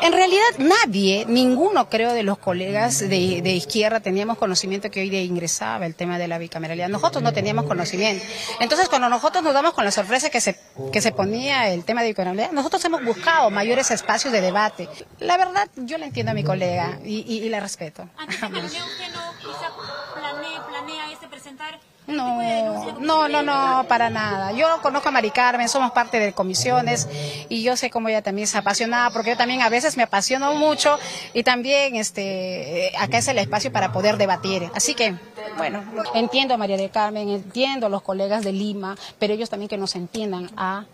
En 0.00 0.12
realidad 0.12 0.44
nadie, 0.58 1.24
ninguno 1.26 1.88
creo 1.88 2.12
de 2.12 2.22
los 2.22 2.38
colegas 2.38 3.00
de, 3.00 3.16
izquierda 3.52 4.00
teníamos 4.00 4.38
conocimiento 4.38 4.90
que 4.90 5.00
hoy 5.00 5.10
día 5.10 5.22
ingresaba 5.22 5.86
el 5.86 5.94
tema 5.94 6.18
de 6.18 6.28
la 6.28 6.38
bicameralidad. 6.38 6.88
Nosotros 6.88 7.22
no 7.22 7.32
teníamos 7.32 7.66
conocimiento. 7.66 8.24
Entonces 8.60 8.88
cuando 8.88 9.08
nosotros 9.08 9.42
nos 9.42 9.54
damos 9.54 9.74
con 9.74 9.84
la 9.84 9.90
sorpresa 9.90 10.30
que 10.30 10.40
se, 10.40 10.58
que 10.92 11.00
se 11.00 11.12
ponía 11.12 11.70
el 11.70 11.84
tema 11.84 12.02
de 12.02 12.08
bicameralidad, 12.08 12.52
nosotros 12.52 12.84
hemos 12.84 13.04
buscado 13.04 13.50
mayores 13.50 13.90
espacios 13.90 14.32
de 14.32 14.40
debate. 14.40 14.88
La 15.18 15.36
verdad, 15.36 15.68
yo 15.76 15.98
le 15.98 16.06
entiendo 16.06 16.32
a 16.32 16.34
mi 16.34 16.44
colega 16.44 16.98
y, 17.04 17.20
y, 17.20 17.48
la 17.48 17.60
respeto. 17.60 18.08
Antes 18.16 18.40
de 18.40 18.46
usted 18.46 19.12
no 19.14 19.32
quizá 19.40 19.70
planea, 20.14 20.66
planea 20.66 21.12
este 21.12 21.28
presentar 21.28 21.80
no, 22.08 23.00
no, 23.00 23.28
no, 23.28 23.42
no, 23.42 23.84
para 23.86 24.10
nada. 24.10 24.52
Yo 24.52 24.66
conozco 24.82 25.10
a 25.10 25.12
Mari 25.12 25.30
Carmen, 25.30 25.68
somos 25.68 25.92
parte 25.92 26.18
de 26.18 26.32
comisiones 26.32 27.08
y 27.48 27.62
yo 27.62 27.76
sé 27.76 27.90
cómo 27.90 28.08
ella 28.08 28.22
también 28.22 28.44
es 28.44 28.54
apasionada, 28.54 29.10
porque 29.10 29.30
yo 29.30 29.36
también 29.36 29.62
a 29.62 29.68
veces 29.68 29.96
me 29.96 30.02
apasiono 30.02 30.54
mucho 30.54 30.98
y 31.34 31.42
también 31.42 31.96
este, 31.96 32.92
acá 32.98 33.18
es 33.18 33.28
el 33.28 33.38
espacio 33.38 33.70
para 33.70 33.92
poder 33.92 34.16
debatir. 34.16 34.70
Así 34.74 34.94
que, 34.94 35.14
bueno, 35.56 35.84
entiendo 36.14 36.54
a 36.54 36.56
María 36.56 36.76
de 36.76 36.88
Carmen, 36.88 37.28
entiendo 37.28 37.86
a 37.86 37.90
los 37.90 38.02
colegas 38.02 38.42
de 38.42 38.52
Lima, 38.52 38.96
pero 39.18 39.34
ellos 39.34 39.50
también 39.50 39.68
que 39.68 39.76
nos 39.76 39.94
entiendan 39.94 40.50
a 40.56 40.86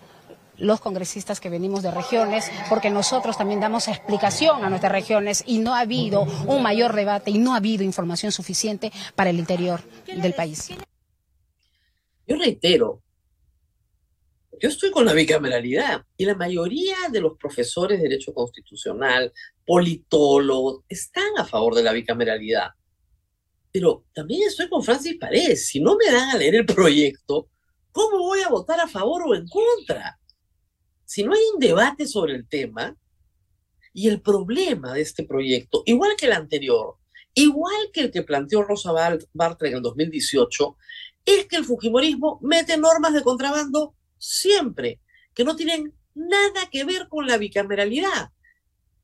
los 0.56 0.80
congresistas 0.80 1.40
que 1.40 1.48
venimos 1.48 1.82
de 1.82 1.90
regiones, 1.90 2.50
porque 2.68 2.90
nosotros 2.90 3.36
también 3.36 3.60
damos 3.60 3.88
explicación 3.88 4.64
a 4.64 4.70
nuestras 4.70 4.92
regiones 4.92 5.42
y 5.46 5.58
no 5.58 5.74
ha 5.74 5.80
habido 5.80 6.22
un 6.46 6.62
mayor 6.62 6.94
debate 6.94 7.30
y 7.30 7.38
no 7.38 7.54
ha 7.54 7.56
habido 7.58 7.82
información 7.82 8.32
suficiente 8.32 8.92
para 9.14 9.30
el 9.30 9.38
interior 9.38 9.80
del 10.06 10.32
país. 10.34 10.70
Yo 12.26 12.36
reitero, 12.36 13.02
yo 14.60 14.68
estoy 14.68 14.90
con 14.90 15.04
la 15.04 15.12
bicameralidad 15.12 16.04
y 16.16 16.24
la 16.24 16.34
mayoría 16.34 16.96
de 17.10 17.20
los 17.20 17.36
profesores 17.36 17.98
de 17.98 18.08
Derecho 18.08 18.32
Constitucional, 18.32 19.32
politólogos, 19.66 20.84
están 20.88 21.38
a 21.38 21.44
favor 21.44 21.74
de 21.74 21.82
la 21.82 21.92
bicameralidad. 21.92 22.70
Pero 23.72 24.04
también 24.12 24.48
estoy 24.48 24.68
con 24.68 24.82
Francis 24.82 25.16
Paredes. 25.18 25.66
Si 25.66 25.80
no 25.80 25.96
me 25.96 26.10
dan 26.10 26.30
a 26.30 26.36
leer 26.36 26.54
el 26.54 26.66
proyecto, 26.66 27.48
¿cómo 27.90 28.18
voy 28.18 28.40
a 28.42 28.48
votar 28.48 28.80
a 28.80 28.88
favor 28.88 29.22
o 29.26 29.34
en 29.34 29.46
contra? 29.48 30.18
Si 31.04 31.24
no 31.24 31.32
hay 31.34 31.42
un 31.52 31.60
debate 31.60 32.06
sobre 32.06 32.34
el 32.34 32.48
tema, 32.48 32.96
y 33.94 34.08
el 34.08 34.20
problema 34.20 34.92
de 34.92 35.00
este 35.00 35.22
proyecto, 35.22 35.84
igual 35.86 36.16
que 36.18 36.26
el 36.26 36.32
anterior, 36.32 36.96
igual 37.32 37.90
que 37.92 38.00
el 38.02 38.10
que 38.10 38.22
planteó 38.22 38.62
Rosa 38.62 38.92
Bartra 39.32 39.68
en 39.68 39.76
el 39.76 39.82
2018, 39.82 40.76
es 41.24 41.46
que 41.46 41.56
el 41.56 41.64
Fujimorismo 41.64 42.38
mete 42.42 42.76
normas 42.76 43.14
de 43.14 43.22
contrabando 43.22 43.94
siempre, 44.18 45.00
que 45.34 45.44
no 45.44 45.56
tienen 45.56 45.94
nada 46.14 46.68
que 46.70 46.84
ver 46.84 47.08
con 47.08 47.26
la 47.26 47.38
bicameralidad. 47.38 48.30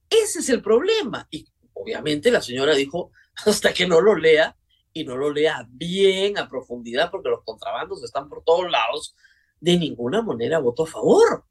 Ese 0.09 0.41
es 0.41 0.49
el 0.49 0.63
problema. 0.63 1.27
Y 1.31 1.47
obviamente 1.73 2.31
la 2.31 2.43
señora 2.43 2.75
dijo, 2.75 3.11
hasta 3.47 3.73
que 3.73 3.87
no 3.87 4.01
lo 4.01 4.15
lea, 4.15 4.57
y 4.93 5.05
no 5.05 5.17
lo 5.17 5.31
lea 5.31 5.67
bien, 5.71 6.37
a 6.37 6.49
profundidad, 6.49 7.11
porque 7.11 7.29
los 7.29 7.45
contrabandos 7.45 8.03
están 8.03 8.29
por 8.29 8.43
todos 8.43 8.71
lados, 8.71 9.15
de 9.61 9.79
ninguna 9.79 10.21
manera 10.21 10.59
votó 10.59 10.83
a 10.83 10.89
favor. 10.89 11.45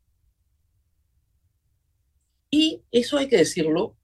Y 2.52 2.84
eso 2.92 3.18
hay 3.18 3.28
que 3.28 3.38
decirlo, 3.38 3.96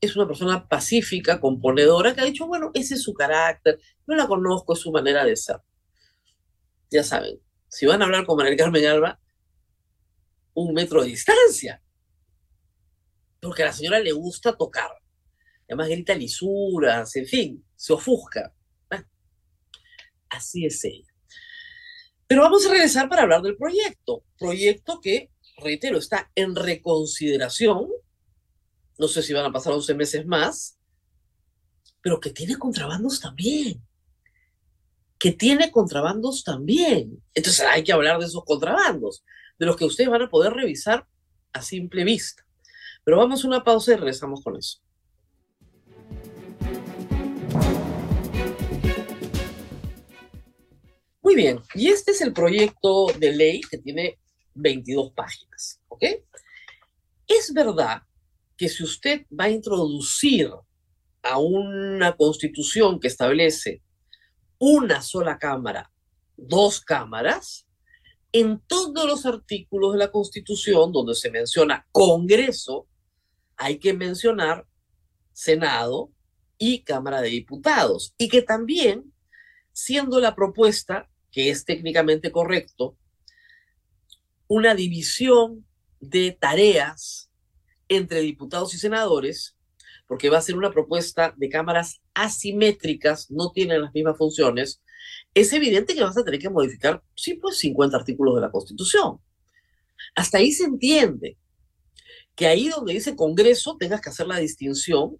es 0.00 0.14
una 0.14 0.26
persona 0.26 0.68
pacífica, 0.68 1.40
componedora, 1.40 2.14
que 2.14 2.20
ha 2.20 2.24
dicho, 2.24 2.46
bueno, 2.46 2.70
ese 2.74 2.94
es 2.94 3.02
su 3.02 3.14
carácter, 3.14 3.80
no 4.06 4.14
la 4.14 4.28
conozco, 4.28 4.74
es 4.74 4.80
su 4.80 4.92
manera 4.92 5.24
de 5.24 5.36
ser 5.36 5.60
ya 6.90 7.02
saben, 7.02 7.40
si 7.68 7.86
van 7.86 8.02
a 8.02 8.04
hablar 8.04 8.24
con 8.24 8.36
María 8.36 8.56
Carmen 8.56 8.86
Alba, 8.86 9.20
un 10.54 10.72
metro 10.72 11.02
de 11.02 11.08
distancia. 11.08 11.82
Porque 13.40 13.62
a 13.62 13.66
la 13.66 13.72
señora 13.72 13.98
le 14.00 14.12
gusta 14.12 14.56
tocar. 14.56 14.90
Además 15.68 15.88
grita 15.88 16.14
lisuras, 16.14 17.14
en 17.16 17.26
fin, 17.26 17.66
se 17.74 17.92
ofusca. 17.92 18.54
Ah, 18.90 19.04
así 20.30 20.64
es 20.64 20.84
ella. 20.84 21.12
Pero 22.26 22.42
vamos 22.42 22.64
a 22.66 22.70
regresar 22.70 23.08
para 23.08 23.22
hablar 23.22 23.42
del 23.42 23.56
proyecto. 23.56 24.24
Proyecto 24.38 25.00
que, 25.00 25.30
reitero, 25.58 25.98
está 25.98 26.30
en 26.34 26.54
reconsideración. 26.54 27.88
No 28.98 29.08
sé 29.08 29.22
si 29.22 29.32
van 29.32 29.46
a 29.46 29.52
pasar 29.52 29.72
11 29.72 29.94
meses 29.94 30.26
más, 30.26 30.78
pero 32.00 32.20
que 32.20 32.30
tiene 32.30 32.56
contrabandos 32.56 33.20
también 33.20 33.82
que 35.24 35.32
tiene 35.32 35.70
contrabandos 35.70 36.44
también. 36.44 37.18
Entonces 37.32 37.66
hay 37.66 37.82
que 37.82 37.94
hablar 37.94 38.18
de 38.18 38.26
esos 38.26 38.44
contrabandos, 38.44 39.24
de 39.58 39.64
los 39.64 39.74
que 39.74 39.86
ustedes 39.86 40.10
van 40.10 40.20
a 40.20 40.28
poder 40.28 40.52
revisar 40.52 41.08
a 41.54 41.62
simple 41.62 42.04
vista. 42.04 42.46
Pero 43.04 43.16
vamos 43.16 43.42
a 43.42 43.48
una 43.48 43.64
pausa 43.64 43.92
y 43.92 43.96
regresamos 43.96 44.42
con 44.44 44.58
eso. 44.58 44.80
Muy 51.22 51.34
bien, 51.34 51.58
y 51.74 51.88
este 51.88 52.10
es 52.10 52.20
el 52.20 52.34
proyecto 52.34 53.06
de 53.18 53.34
ley 53.34 53.62
que 53.62 53.78
tiene 53.78 54.18
22 54.52 55.12
páginas, 55.12 55.80
¿ok? 55.88 56.04
Es 57.26 57.50
verdad 57.54 58.02
que 58.58 58.68
si 58.68 58.84
usted 58.84 59.24
va 59.32 59.44
a 59.44 59.50
introducir 59.50 60.50
a 61.22 61.38
una 61.38 62.14
constitución 62.14 63.00
que 63.00 63.08
establece 63.08 63.80
una 64.58 65.02
sola 65.02 65.38
cámara, 65.38 65.90
dos 66.36 66.80
cámaras, 66.80 67.66
en 68.32 68.60
todos 68.66 69.06
los 69.06 69.26
artículos 69.26 69.92
de 69.92 69.98
la 70.00 70.10
Constitución 70.10 70.90
donde 70.90 71.14
se 71.14 71.30
menciona 71.30 71.86
Congreso, 71.92 72.88
hay 73.56 73.78
que 73.78 73.92
mencionar 73.94 74.66
Senado 75.32 76.10
y 76.58 76.82
Cámara 76.82 77.20
de 77.20 77.28
Diputados. 77.28 78.14
Y 78.18 78.28
que 78.28 78.42
también, 78.42 79.12
siendo 79.72 80.18
la 80.18 80.34
propuesta, 80.34 81.08
que 81.30 81.50
es 81.50 81.64
técnicamente 81.64 82.32
correcto, 82.32 82.96
una 84.48 84.74
división 84.74 85.64
de 86.00 86.32
tareas 86.32 87.30
entre 87.88 88.20
diputados 88.20 88.74
y 88.74 88.78
senadores, 88.78 89.56
porque 90.06 90.30
va 90.30 90.38
a 90.38 90.42
ser 90.42 90.56
una 90.56 90.70
propuesta 90.70 91.34
de 91.36 91.48
cámaras 91.48 92.02
asimétricas, 92.14 93.30
no 93.30 93.50
tienen 93.52 93.82
las 93.82 93.94
mismas 93.94 94.16
funciones, 94.16 94.82
es 95.34 95.52
evidente 95.52 95.94
que 95.94 96.02
vas 96.02 96.16
a 96.16 96.24
tener 96.24 96.40
que 96.40 96.50
modificar, 96.50 97.02
sí, 97.14 97.34
pues 97.34 97.58
50 97.58 97.96
artículos 97.96 98.34
de 98.34 98.40
la 98.42 98.50
Constitución. 98.50 99.18
Hasta 100.14 100.38
ahí 100.38 100.52
se 100.52 100.64
entiende 100.64 101.36
que 102.34 102.46
ahí 102.46 102.68
donde 102.68 102.94
dice 102.94 103.16
Congreso 103.16 103.76
tengas 103.78 104.00
que 104.00 104.10
hacer 104.10 104.26
la 104.26 104.38
distinción 104.38 105.18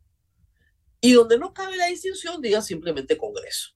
y 1.01 1.13
donde 1.13 1.39
no 1.39 1.53
cabe 1.53 1.77
la 1.77 1.87
distinción 1.87 2.41
digas 2.41 2.67
simplemente 2.67 3.17
Congreso. 3.17 3.71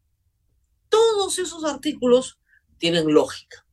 Todos 0.88 1.38
esos 1.38 1.64
artículos 1.64 2.38
tienen 2.78 3.12
lógica. 3.12 3.66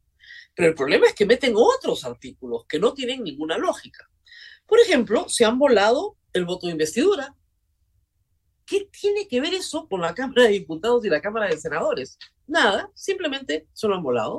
Pero 0.55 0.69
el 0.69 0.75
problema 0.75 1.07
es 1.07 1.13
que 1.13 1.25
meten 1.25 1.53
otros 1.55 2.05
artículos 2.05 2.65
que 2.67 2.79
no 2.79 2.93
tienen 2.93 3.23
ninguna 3.23 3.57
lógica. 3.57 4.09
Por 4.65 4.79
ejemplo, 4.79 5.27
se 5.29 5.45
han 5.45 5.59
volado 5.59 6.17
el 6.35 6.45
voto 6.45 6.67
de 6.67 6.73
investidura. 6.73 7.33
¿Qué 8.65 8.89
tiene 8.91 9.27
que 9.27 9.39
ver 9.39 9.53
eso 9.53 9.87
con 9.87 10.01
la 10.01 10.13
Cámara 10.13 10.43
de 10.43 10.49
Diputados 10.49 11.05
y 11.05 11.09
la 11.09 11.21
Cámara 11.21 11.47
de 11.47 11.57
Senadores? 11.57 12.17
Nada, 12.45 12.91
simplemente 12.93 13.67
se 13.73 13.87
lo 13.87 13.95
han 13.95 14.03
volado. 14.03 14.37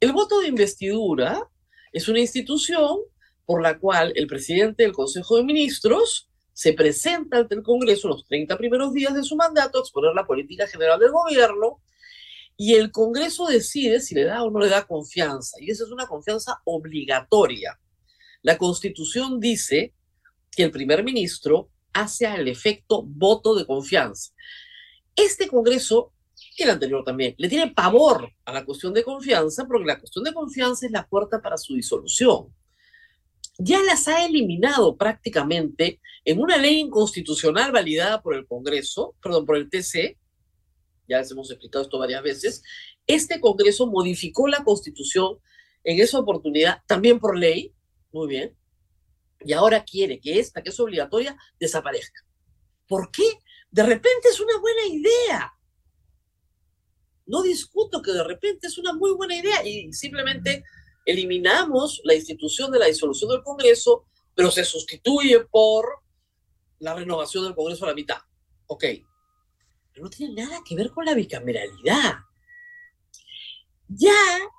El 0.00 0.12
voto 0.12 0.40
de 0.40 0.48
investidura 0.48 1.48
es 1.92 2.08
una 2.08 2.18
institución 2.18 2.98
por 3.46 3.62
la 3.62 3.78
cual 3.78 4.12
el 4.16 4.26
presidente 4.26 4.82
del 4.82 4.92
Consejo 4.92 5.36
de 5.36 5.44
Ministros 5.44 6.28
se 6.52 6.72
presenta 6.72 7.38
ante 7.38 7.54
el 7.54 7.62
Congreso 7.62 8.08
los 8.08 8.26
30 8.26 8.56
primeros 8.58 8.92
días 8.92 9.14
de 9.14 9.22
su 9.22 9.36
mandato 9.36 9.78
a 9.78 9.80
exponer 9.82 10.12
la 10.14 10.26
política 10.26 10.66
general 10.66 10.98
del 10.98 11.12
gobierno 11.12 11.80
y 12.56 12.74
el 12.74 12.90
Congreso 12.90 13.46
decide 13.46 14.00
si 14.00 14.14
le 14.14 14.24
da 14.24 14.42
o 14.42 14.50
no 14.50 14.58
le 14.58 14.68
da 14.68 14.86
confianza. 14.86 15.56
Y 15.60 15.70
esa 15.70 15.84
es 15.84 15.90
una 15.90 16.06
confianza 16.06 16.60
obligatoria. 16.64 17.78
La 18.42 18.58
Constitución 18.58 19.38
dice 19.38 19.94
que 20.54 20.62
el 20.62 20.70
primer 20.70 21.04
ministro 21.04 21.70
hace 21.92 22.26
al 22.26 22.48
efecto 22.48 23.02
voto 23.02 23.54
de 23.54 23.66
confianza. 23.66 24.32
Este 25.16 25.48
Congreso, 25.48 26.12
y 26.56 26.64
el 26.64 26.70
anterior 26.70 27.04
también, 27.04 27.34
le 27.38 27.48
tiene 27.48 27.72
pavor 27.72 28.30
a 28.44 28.52
la 28.52 28.64
cuestión 28.64 28.92
de 28.92 29.04
confianza 29.04 29.66
porque 29.66 29.86
la 29.86 29.98
cuestión 29.98 30.24
de 30.24 30.34
confianza 30.34 30.86
es 30.86 30.92
la 30.92 31.06
puerta 31.06 31.40
para 31.40 31.56
su 31.56 31.74
disolución. 31.74 32.52
Ya 33.58 33.80
las 33.82 34.08
ha 34.08 34.26
eliminado 34.26 34.96
prácticamente 34.96 36.00
en 36.24 36.40
una 36.40 36.56
ley 36.56 36.80
inconstitucional 36.80 37.70
validada 37.70 38.20
por 38.20 38.34
el 38.34 38.46
Congreso, 38.46 39.14
perdón, 39.22 39.46
por 39.46 39.56
el 39.56 39.70
TC, 39.70 40.18
ya 41.08 41.18
les 41.18 41.30
hemos 41.30 41.50
explicado 41.50 41.84
esto 41.84 41.98
varias 41.98 42.22
veces, 42.22 42.62
este 43.06 43.40
Congreso 43.40 43.86
modificó 43.86 44.48
la 44.48 44.64
Constitución 44.64 45.38
en 45.84 46.00
esa 46.00 46.18
oportunidad, 46.18 46.78
también 46.86 47.20
por 47.20 47.38
ley, 47.38 47.74
muy 48.10 48.26
bien, 48.26 48.56
y 49.44 49.52
ahora 49.52 49.84
quiere 49.84 50.20
que 50.20 50.38
esta, 50.38 50.62
que 50.62 50.70
es 50.70 50.80
obligatoria, 50.80 51.36
desaparezca. 51.58 52.22
¿Por 52.86 53.10
qué? 53.10 53.38
De 53.70 53.82
repente 53.82 54.28
es 54.28 54.40
una 54.40 54.58
buena 54.58 54.86
idea. 54.86 55.52
No 57.26 57.42
discuto 57.42 58.02
que 58.02 58.12
de 58.12 58.24
repente 58.24 58.66
es 58.66 58.78
una 58.78 58.92
muy 58.92 59.12
buena 59.12 59.36
idea 59.36 59.66
y 59.66 59.92
simplemente 59.92 60.64
eliminamos 61.06 62.00
la 62.04 62.14
institución 62.14 62.70
de 62.70 62.78
la 62.78 62.86
disolución 62.86 63.30
del 63.30 63.42
Congreso, 63.42 64.06
pero 64.34 64.50
se 64.50 64.64
sustituye 64.64 65.40
por 65.40 66.02
la 66.78 66.94
renovación 66.94 67.44
del 67.44 67.54
Congreso 67.54 67.84
a 67.84 67.88
la 67.88 67.94
mitad. 67.94 68.18
Ok, 68.66 68.84
pero 69.92 70.04
no 70.04 70.10
tiene 70.10 70.42
nada 70.42 70.60
que 70.66 70.74
ver 70.74 70.90
con 70.90 71.04
la 71.04 71.14
bicameralidad. 71.14 72.14
Ya 73.88 74.12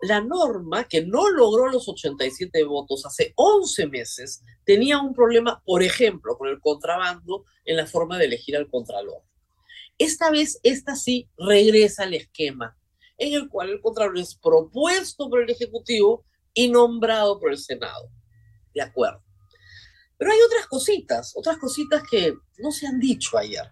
la 0.03 0.21
norma 0.21 0.83
que 0.83 1.03
no 1.03 1.29
logró 1.29 1.67
los 1.67 1.87
87 1.89 2.63
votos 2.63 3.05
hace 3.05 3.33
11 3.35 3.87
meses 3.87 4.43
tenía 4.65 4.99
un 4.99 5.13
problema, 5.13 5.61
por 5.65 5.81
ejemplo, 5.81 6.37
con 6.37 6.47
el 6.47 6.59
contrabando 6.59 7.43
en 7.65 7.77
la 7.77 7.87
forma 7.87 8.17
de 8.17 8.25
elegir 8.25 8.55
al 8.55 8.69
contralor. 8.69 9.23
Esta 9.97 10.29
vez, 10.29 10.59
esta 10.63 10.95
sí 10.95 11.29
regresa 11.37 12.03
al 12.03 12.13
esquema 12.13 12.77
en 13.17 13.33
el 13.33 13.49
cual 13.49 13.69
el 13.69 13.81
contralor 13.81 14.17
es 14.17 14.35
propuesto 14.35 15.29
por 15.29 15.41
el 15.41 15.49
Ejecutivo 15.49 16.25
y 16.53 16.69
nombrado 16.69 17.39
por 17.39 17.51
el 17.51 17.57
Senado. 17.57 18.09
De 18.73 18.81
acuerdo. 18.81 19.23
Pero 20.17 20.31
hay 20.31 20.39
otras 20.45 20.67
cositas, 20.67 21.33
otras 21.35 21.57
cositas 21.57 22.03
que 22.09 22.33
no 22.59 22.71
se 22.71 22.87
han 22.87 22.99
dicho 22.99 23.37
ayer. 23.37 23.65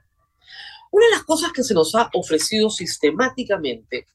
Una 0.92 1.06
de 1.06 1.12
las 1.12 1.24
cosas 1.24 1.52
que 1.52 1.64
se 1.64 1.74
nos 1.74 1.96
ha 1.96 2.10
ofrecido 2.14 2.70
sistemáticamente 2.70 4.08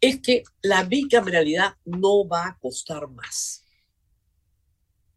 es 0.00 0.20
que 0.20 0.42
la 0.62 0.84
bicameralidad 0.84 1.76
no 1.84 2.26
va 2.26 2.46
a 2.46 2.58
costar 2.58 3.08
más. 3.08 3.64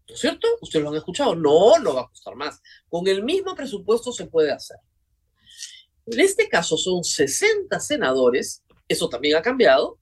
¿No 0.08 0.16
es 0.16 0.20
cierto? 0.20 0.48
Ustedes 0.62 0.84
lo 0.84 0.90
han 0.90 0.98
escuchado. 0.98 1.36
No, 1.36 1.80
no 1.80 1.96
va 1.96 2.02
a 2.02 2.10
costar 2.10 2.36
más. 2.36 2.62
Con 2.90 3.08
el 3.08 3.24
mismo 3.24 3.56
presupuesto 3.56 4.12
se 4.12 4.28
puede 4.28 4.52
hacer. 4.52 4.78
En 6.06 6.20
este 6.20 6.50
caso 6.50 6.76
son 6.76 7.04
60 7.04 7.80
senadores, 7.80 8.64
eso 8.90 9.08
también 9.08 9.38
ha 9.38 9.42
cambiado, 9.42 10.00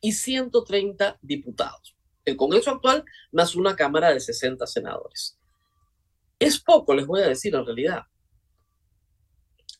y 0.00 0.12
130 0.12 1.18
diputados. 1.22 1.96
El 2.24 2.36
Congreso 2.36 2.70
actual 2.70 3.04
más 3.30 3.54
una 3.54 3.76
Cámara 3.76 4.12
de 4.12 4.18
60 4.18 4.66
senadores. 4.66 5.38
Es 6.40 6.58
poco, 6.58 6.94
les 6.94 7.06
voy 7.06 7.22
a 7.22 7.28
decir 7.28 7.54
en 7.54 7.64
realidad. 7.64 8.02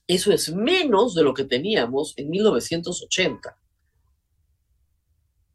Eso 0.06 0.32
es 0.32 0.52
menos 0.52 1.14
de 1.14 1.24
lo 1.24 1.34
que 1.34 1.44
teníamos 1.44 2.14
en 2.16 2.30
1980. 2.30 3.58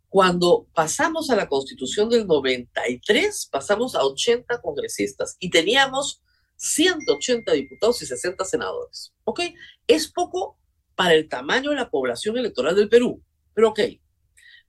Cuando 0.09 0.67
pasamos 0.73 1.29
a 1.29 1.35
la 1.35 1.47
constitución 1.47 2.09
del 2.09 2.25
93, 2.25 3.47
pasamos 3.51 3.95
a 3.95 4.03
80 4.03 4.59
congresistas 4.61 5.37
y 5.39 5.51
teníamos 5.51 6.21
180 6.57 7.51
diputados 7.53 8.01
y 8.01 8.07
60 8.07 8.43
senadores. 8.43 9.13
¿Ok? 9.23 9.41
Es 9.87 10.11
poco 10.11 10.57
para 10.95 11.13
el 11.13 11.29
tamaño 11.29 11.69
de 11.69 11.77
la 11.77 11.89
población 11.89 12.37
electoral 12.37 12.75
del 12.75 12.89
Perú, 12.89 13.23
pero 13.53 13.69
ok. 13.69 13.79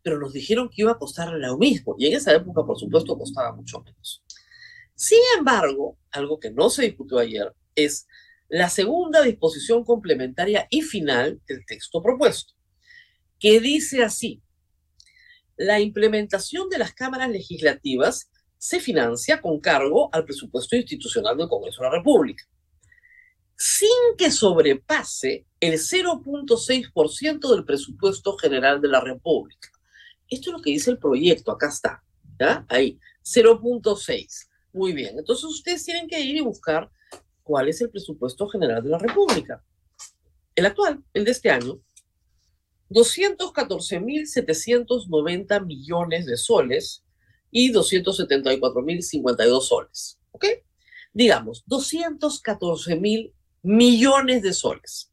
Pero 0.03 0.19
nos 0.19 0.33
dijeron 0.33 0.69
que 0.69 0.83
iba 0.83 0.93
a 0.93 0.99
costar 0.99 1.33
lo 1.33 1.59
mismo 1.59 1.97
y 1.99 2.07
en 2.07 2.15
esa 2.15 2.35
época, 2.35 2.65
por 2.65 2.79
supuesto, 2.79 3.19
costaba 3.19 3.53
mucho 3.53 3.81
menos. 3.81 4.23
Sin 4.95 5.19
embargo, 5.39 5.99
algo 6.11 6.39
que 6.39 6.51
no 6.51 6.69
se 6.69 6.83
discutió 6.83 7.19
ayer 7.19 7.55
es 7.75 8.07
la 8.49 8.69
segunda 8.69 9.23
disposición 9.23 9.85
complementaria 9.85 10.67
y 10.71 10.83
final 10.83 11.41
del 11.47 11.65
texto 11.65 12.03
propuesto, 12.03 12.53
que 13.39 13.61
dice 13.61 14.05
así, 14.05 14.43
la 15.61 15.79
implementación 15.79 16.71
de 16.71 16.79
las 16.79 16.95
cámaras 16.95 17.29
legislativas 17.29 18.31
se 18.57 18.81
financia 18.81 19.43
con 19.43 19.61
cargo 19.61 20.09
al 20.11 20.25
presupuesto 20.25 20.75
institucional 20.75 21.37
del 21.37 21.51
Congreso 21.51 21.83
de 21.83 21.91
la 21.91 21.97
República, 21.97 22.45
sin 23.59 24.17
que 24.17 24.31
sobrepase 24.31 25.45
el 25.61 25.75
0.6% 25.75 27.51
del 27.55 27.65
presupuesto 27.67 28.39
general 28.39 28.81
de 28.81 28.89
la 28.89 29.03
República. 29.03 29.69
Esto 30.31 30.49
es 30.49 30.57
lo 30.57 30.63
que 30.63 30.71
dice 30.71 30.93
el 30.93 30.99
proyecto, 30.99 31.53
acá 31.53 31.69
está, 31.69 32.03
¿ya? 32.39 32.65
Ahí, 32.71 32.99
0.6. 33.23 34.49
Muy 34.73 34.95
bien, 34.95 35.19
entonces 35.19 35.45
ustedes 35.45 35.85
tienen 35.85 36.09
que 36.09 36.21
ir 36.21 36.37
y 36.37 36.41
buscar 36.41 36.91
cuál 37.43 37.69
es 37.69 37.83
el 37.83 37.91
presupuesto 37.91 38.49
general 38.49 38.83
de 38.83 38.89
la 38.89 38.99
República. 38.99 39.63
El 40.55 40.65
actual, 40.65 41.05
el 41.13 41.27
de 41.27 41.33
este 41.33 41.51
año, 41.51 41.83
214.790 42.91 45.65
millones 45.65 46.27
de 46.27 46.37
soles 46.37 47.03
y 47.51 47.73
274.052 47.73 49.61
soles. 49.63 50.19
¿Ok? 50.33 50.45
Digamos, 51.13 51.65
214.000 51.67 53.33
millones 53.63 54.43
de 54.43 54.53
soles. 54.53 55.11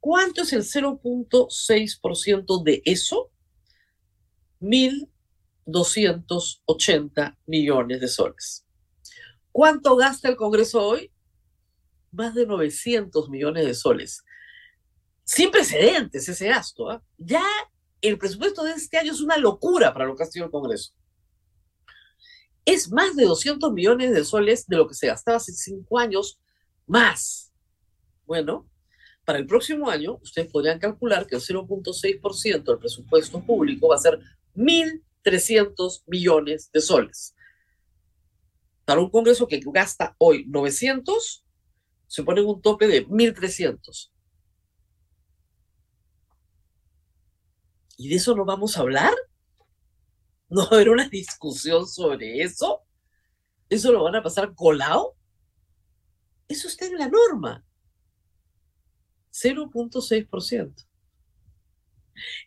¿Cuánto 0.00 0.42
es 0.42 0.52
el 0.52 0.62
0.6% 0.62 2.64
de 2.64 2.82
eso? 2.84 3.30
1.280 4.60 7.36
millones 7.46 8.00
de 8.00 8.08
soles. 8.08 8.66
¿Cuánto 9.52 9.94
gasta 9.96 10.28
el 10.28 10.36
Congreso 10.36 10.86
hoy? 10.86 11.12
más 12.12 12.34
de 12.34 12.46
900 12.46 13.28
millones 13.30 13.66
de 13.66 13.74
soles. 13.74 14.24
Sin 15.34 15.50
precedentes 15.50 16.28
ese 16.28 16.48
gasto. 16.48 16.90
¿ah? 16.90 17.02
Ya 17.16 17.42
el 18.02 18.18
presupuesto 18.18 18.64
de 18.64 18.72
este 18.72 18.98
año 18.98 19.12
es 19.12 19.22
una 19.22 19.38
locura 19.38 19.90
para 19.94 20.04
lo 20.04 20.14
que 20.14 20.24
ha 20.24 20.26
sido 20.26 20.44
el 20.44 20.50
Congreso. 20.50 20.92
Es 22.66 22.92
más 22.92 23.16
de 23.16 23.24
200 23.24 23.72
millones 23.72 24.12
de 24.12 24.26
soles 24.26 24.66
de 24.66 24.76
lo 24.76 24.86
que 24.86 24.92
se 24.92 25.06
gastaba 25.06 25.38
hace 25.38 25.54
cinco 25.54 25.98
años 25.98 26.38
más. 26.86 27.50
Bueno, 28.26 28.68
para 29.24 29.38
el 29.38 29.46
próximo 29.46 29.88
año, 29.88 30.18
ustedes 30.22 30.52
podrían 30.52 30.78
calcular 30.78 31.26
que 31.26 31.36
el 31.36 31.40
0.6% 31.40 32.64
del 32.64 32.78
presupuesto 32.78 33.42
público 33.42 33.88
va 33.88 33.96
a 33.96 34.00
ser 34.00 34.20
1.300 34.54 36.02
millones 36.08 36.70
de 36.70 36.80
soles. 36.82 37.34
Para 38.84 39.00
un 39.00 39.08
Congreso 39.08 39.48
que 39.48 39.62
gasta 39.64 40.14
hoy 40.18 40.44
900, 40.46 41.42
se 42.06 42.22
ponen 42.22 42.44
un 42.44 42.60
tope 42.60 42.86
de 42.86 43.08
1.300. 43.08 44.12
¿Y 48.02 48.08
de 48.08 48.16
eso 48.16 48.34
no 48.34 48.44
vamos 48.44 48.76
a 48.76 48.80
hablar? 48.80 49.14
¿No 50.48 50.62
va 50.62 50.70
a 50.72 50.74
haber 50.74 50.88
una 50.88 51.08
discusión 51.08 51.86
sobre 51.86 52.42
eso? 52.42 52.80
¿Eso 53.68 53.92
lo 53.92 54.02
van 54.02 54.16
a 54.16 54.22
pasar 54.24 54.56
colado? 54.56 55.14
Eso 56.48 56.66
está 56.66 56.86
en 56.86 56.98
la 56.98 57.08
norma. 57.08 57.64
0.6%. 59.30 60.84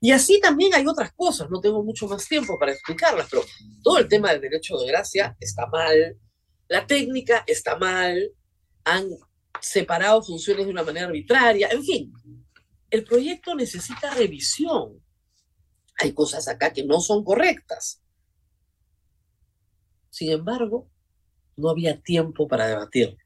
Y 0.01 0.11
así 0.11 0.41
también 0.41 0.73
hay 0.73 0.85
otras 0.87 1.13
cosas, 1.13 1.49
no 1.49 1.61
tengo 1.61 1.81
mucho 1.85 2.05
más 2.05 2.27
tiempo 2.27 2.59
para 2.59 2.73
explicarlas, 2.73 3.29
pero 3.29 3.45
todo 3.81 3.97
el 3.99 4.09
tema 4.09 4.31
del 4.31 4.41
derecho 4.41 4.77
de 4.77 4.87
gracia 4.87 5.37
está 5.39 5.67
mal, 5.67 6.19
la 6.67 6.85
técnica 6.85 7.45
está 7.47 7.77
mal, 7.77 8.29
han 8.83 9.07
separado 9.61 10.21
funciones 10.21 10.65
de 10.65 10.71
una 10.71 10.83
manera 10.83 11.07
arbitraria, 11.07 11.69
en 11.69 11.81
fin, 11.81 12.13
el 12.89 13.05
proyecto 13.05 13.55
necesita 13.55 14.13
revisión. 14.13 15.04
Hay 15.97 16.13
cosas 16.13 16.47
acá 16.47 16.73
que 16.73 16.83
no 16.83 16.99
son 16.99 17.23
correctas. 17.23 18.01
Sin 20.09 20.31
embargo, 20.31 20.89
no 21.55 21.69
había 21.69 22.01
tiempo 22.01 22.47
para 22.47 22.67
debatir. 22.67 23.17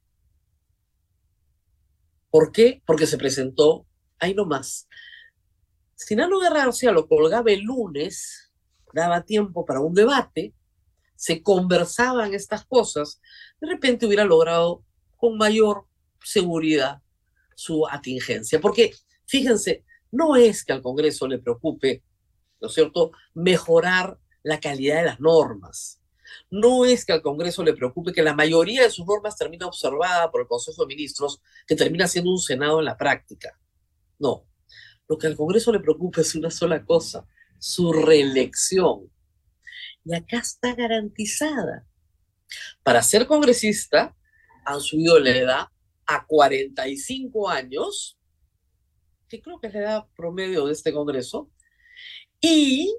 ¿Por 2.30 2.52
qué? 2.52 2.82
Porque 2.86 3.08
se 3.08 3.18
presentó 3.18 3.88
ahí 4.20 4.34
nomás. 4.34 4.88
Si 5.96 6.16
Nano 6.16 6.40
Guerra 6.40 6.66
García 6.66 6.92
lo 6.92 7.08
colgaba 7.08 7.52
el 7.52 7.62
lunes, 7.62 8.52
daba 8.94 9.24
tiempo 9.24 9.66
para 9.66 9.80
un 9.80 9.94
debate, 9.94 10.54
se 11.16 11.44
conversaban 11.44 12.34
estas 12.34 12.66
cosas, 12.66 13.20
de 13.60 13.68
repente 13.68 14.06
hubiera 14.06 14.24
logrado 14.24 14.86
con 15.18 15.38
mayor 15.38 15.86
seguridad 16.24 17.02
su 17.56 17.86
atingencia. 17.88 18.62
Porque, 18.62 18.94
fíjense, 19.26 19.84
no 20.12 20.36
es 20.36 20.64
que 20.64 20.74
al 20.74 20.82
Congreso 20.82 21.28
le 21.28 21.40
preocupe, 21.40 22.04
¿no 22.60 22.68
es 22.68 22.74
cierto?, 22.74 23.12
mejorar 23.34 24.20
la 24.44 24.60
calidad 24.60 24.98
de 24.98 25.06
las 25.06 25.20
normas. 25.20 26.02
No 26.50 26.86
es 26.86 27.06
que 27.06 27.14
al 27.14 27.22
Congreso 27.22 27.64
le 27.64 27.74
preocupe 27.74 28.14
que 28.14 28.24
la 28.24 28.34
mayoría 28.34 28.84
de 28.84 28.90
sus 28.90 29.06
normas 29.06 29.38
termine 29.38 29.66
observada 29.66 30.32
por 30.32 30.42
el 30.42 30.48
Consejo 30.48 30.84
de 30.84 30.88
Ministros, 30.88 31.42
que 31.68 31.76
termina 31.76 32.08
siendo 32.08 32.32
un 32.32 32.40
Senado 32.40 32.80
en 32.80 32.86
la 32.86 32.98
práctica. 32.98 33.60
No. 34.18 34.46
Lo 35.08 35.18
que 35.18 35.28
al 35.28 35.36
Congreso 35.36 35.72
le 35.72 35.80
preocupa 35.80 36.22
es 36.22 36.36
una 36.36 36.52
sola 36.52 36.86
cosa, 36.86 37.28
su 37.58 37.92
reelección. 37.92 39.12
Y 40.06 40.16
acá 40.16 40.40
está 40.40 40.76
garantizada. 40.76 41.86
Para 42.84 43.02
ser 43.02 43.28
congresista, 43.28 44.16
han 44.66 44.82
subido 44.82 45.20
la 45.20 45.30
edad 45.32 45.68
a 46.06 46.26
45 46.26 47.50
años, 47.50 48.18
que 49.28 49.42
creo 49.42 49.60
que 49.60 49.68
es 49.68 49.74
la 49.74 49.80
edad 49.80 50.08
promedio 50.16 50.66
de 50.66 50.74
este 50.74 50.92
Congreso, 50.92 51.52
y 52.42 52.96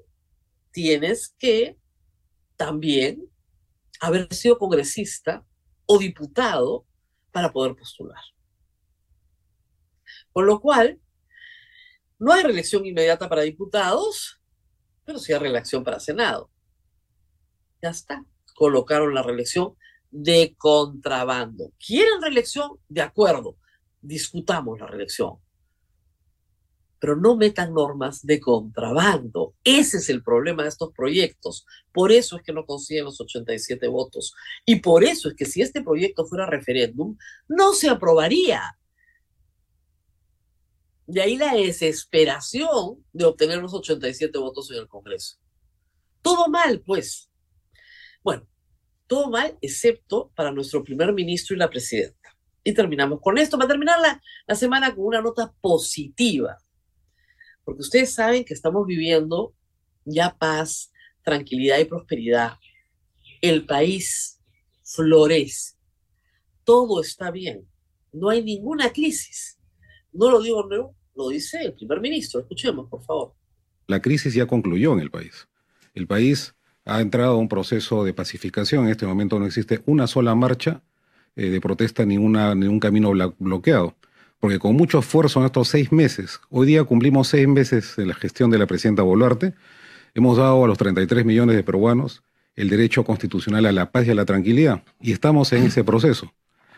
tienes 0.71 1.35
que 1.37 1.77
también 2.55 3.29
haber 3.99 4.33
sido 4.33 4.57
congresista 4.57 5.45
o 5.85 5.97
diputado 5.97 6.85
para 7.31 7.51
poder 7.51 7.75
postular. 7.75 8.21
Con 10.31 10.45
lo 10.45 10.59
cual, 10.59 10.99
no 12.19 12.31
hay 12.31 12.43
reelección 12.43 12.85
inmediata 12.85 13.27
para 13.27 13.41
diputados, 13.41 14.39
pero 15.03 15.19
sí 15.19 15.33
hay 15.33 15.39
reelección 15.39 15.83
para 15.83 15.99
Senado. 15.99 16.51
Ya 17.81 17.89
está. 17.89 18.23
Colocaron 18.55 19.13
la 19.13 19.23
reelección 19.23 19.75
de 20.11 20.55
contrabando. 20.57 21.71
¿Quieren 21.83 22.21
reelección? 22.21 22.79
De 22.87 23.01
acuerdo. 23.01 23.57
Discutamos 24.01 24.79
la 24.79 24.87
reelección. 24.87 25.39
Pero 27.01 27.15
no 27.15 27.35
metan 27.35 27.73
normas 27.73 28.23
de 28.23 28.39
contrabando. 28.39 29.55
Ese 29.63 29.97
es 29.97 30.07
el 30.09 30.21
problema 30.21 30.61
de 30.61 30.69
estos 30.69 30.93
proyectos. 30.93 31.65
Por 31.91 32.11
eso 32.11 32.37
es 32.37 32.43
que 32.43 32.53
no 32.53 32.63
consiguen 32.67 33.05
los 33.05 33.19
87 33.19 33.87
votos. 33.87 34.35
Y 34.67 34.77
por 34.81 35.03
eso 35.03 35.29
es 35.29 35.35
que 35.35 35.47
si 35.47 35.63
este 35.63 35.81
proyecto 35.81 36.27
fuera 36.27 36.45
referéndum, 36.45 37.17
no 37.47 37.73
se 37.73 37.89
aprobaría. 37.89 38.77
De 41.07 41.23
ahí 41.23 41.37
la 41.37 41.55
desesperación 41.55 43.03
de 43.11 43.25
obtener 43.25 43.57
los 43.57 43.73
87 43.73 44.37
votos 44.37 44.69
en 44.69 44.77
el 44.77 44.87
Congreso. 44.87 45.37
Todo 46.21 46.49
mal, 46.49 46.81
pues. 46.81 47.31
Bueno, 48.23 48.47
todo 49.07 49.31
mal, 49.31 49.57
excepto 49.59 50.31
para 50.35 50.51
nuestro 50.51 50.83
primer 50.83 51.13
ministro 51.13 51.55
y 51.55 51.59
la 51.59 51.69
presidenta. 51.69 52.37
Y 52.63 52.75
terminamos 52.75 53.19
con 53.21 53.39
esto, 53.39 53.57
para 53.57 53.69
terminar 53.69 53.99
la, 53.99 54.21
la 54.45 54.53
semana 54.53 54.93
con 54.93 55.05
una 55.05 55.19
nota 55.19 55.51
positiva. 55.61 56.59
Porque 57.71 57.83
ustedes 57.83 58.13
saben 58.13 58.43
que 58.43 58.53
estamos 58.53 58.85
viviendo 58.85 59.55
ya 60.03 60.35
paz, 60.37 60.91
tranquilidad 61.23 61.79
y 61.79 61.85
prosperidad. 61.85 62.57
El 63.39 63.65
país 63.65 64.41
florece. 64.83 65.77
Todo 66.65 66.99
está 66.99 67.31
bien. 67.31 67.65
No 68.11 68.27
hay 68.27 68.43
ninguna 68.43 68.91
crisis. 68.91 69.57
No 70.11 70.29
lo 70.29 70.41
digo 70.41 70.69
yo, 70.69 70.93
lo 71.15 71.29
dice 71.29 71.63
el 71.63 71.73
primer 71.73 72.01
ministro. 72.01 72.41
Escuchemos, 72.41 72.89
por 72.89 73.05
favor. 73.05 73.35
La 73.87 74.01
crisis 74.01 74.33
ya 74.33 74.45
concluyó 74.47 74.91
en 74.91 74.99
el 74.99 75.09
país. 75.09 75.47
El 75.93 76.07
país 76.07 76.53
ha 76.83 76.99
entrado 76.99 77.35
a 77.35 77.37
un 77.37 77.47
proceso 77.47 78.03
de 78.03 78.13
pacificación. 78.13 78.83
En 78.83 78.91
este 78.91 79.05
momento 79.05 79.39
no 79.39 79.45
existe 79.45 79.81
una 79.85 80.07
sola 80.07 80.35
marcha 80.35 80.83
eh, 81.37 81.47
de 81.47 81.61
protesta 81.61 82.05
ni, 82.05 82.17
ni 82.17 82.67
un 82.67 82.79
camino 82.81 83.13
bloqueado. 83.39 83.95
Porque 84.41 84.57
con 84.57 84.75
mucho 84.75 84.97
esfuerzo 84.97 85.39
en 85.39 85.45
estos 85.45 85.67
seis 85.67 85.91
meses, 85.91 86.41
hoy 86.49 86.65
día 86.65 86.83
cumplimos 86.83 87.27
seis 87.27 87.47
meses 87.47 87.95
de 87.95 88.07
la 88.07 88.15
gestión 88.15 88.49
de 88.49 88.57
la 88.57 88.65
presidenta 88.65 89.03
Boluarte, 89.03 89.53
hemos 90.15 90.35
dado 90.35 90.65
a 90.65 90.67
los 90.67 90.79
33 90.79 91.23
millones 91.23 91.55
de 91.55 91.63
peruanos 91.63 92.23
el 92.55 92.67
derecho 92.67 93.03
constitucional 93.03 93.67
a 93.67 93.71
la 93.71 93.91
paz 93.91 94.07
y 94.07 94.09
a 94.09 94.15
la 94.15 94.25
tranquilidad. 94.25 94.83
Y 94.99 95.11
estamos 95.11 95.53
en 95.53 95.65
ese 95.65 95.83
proceso, 95.83 96.33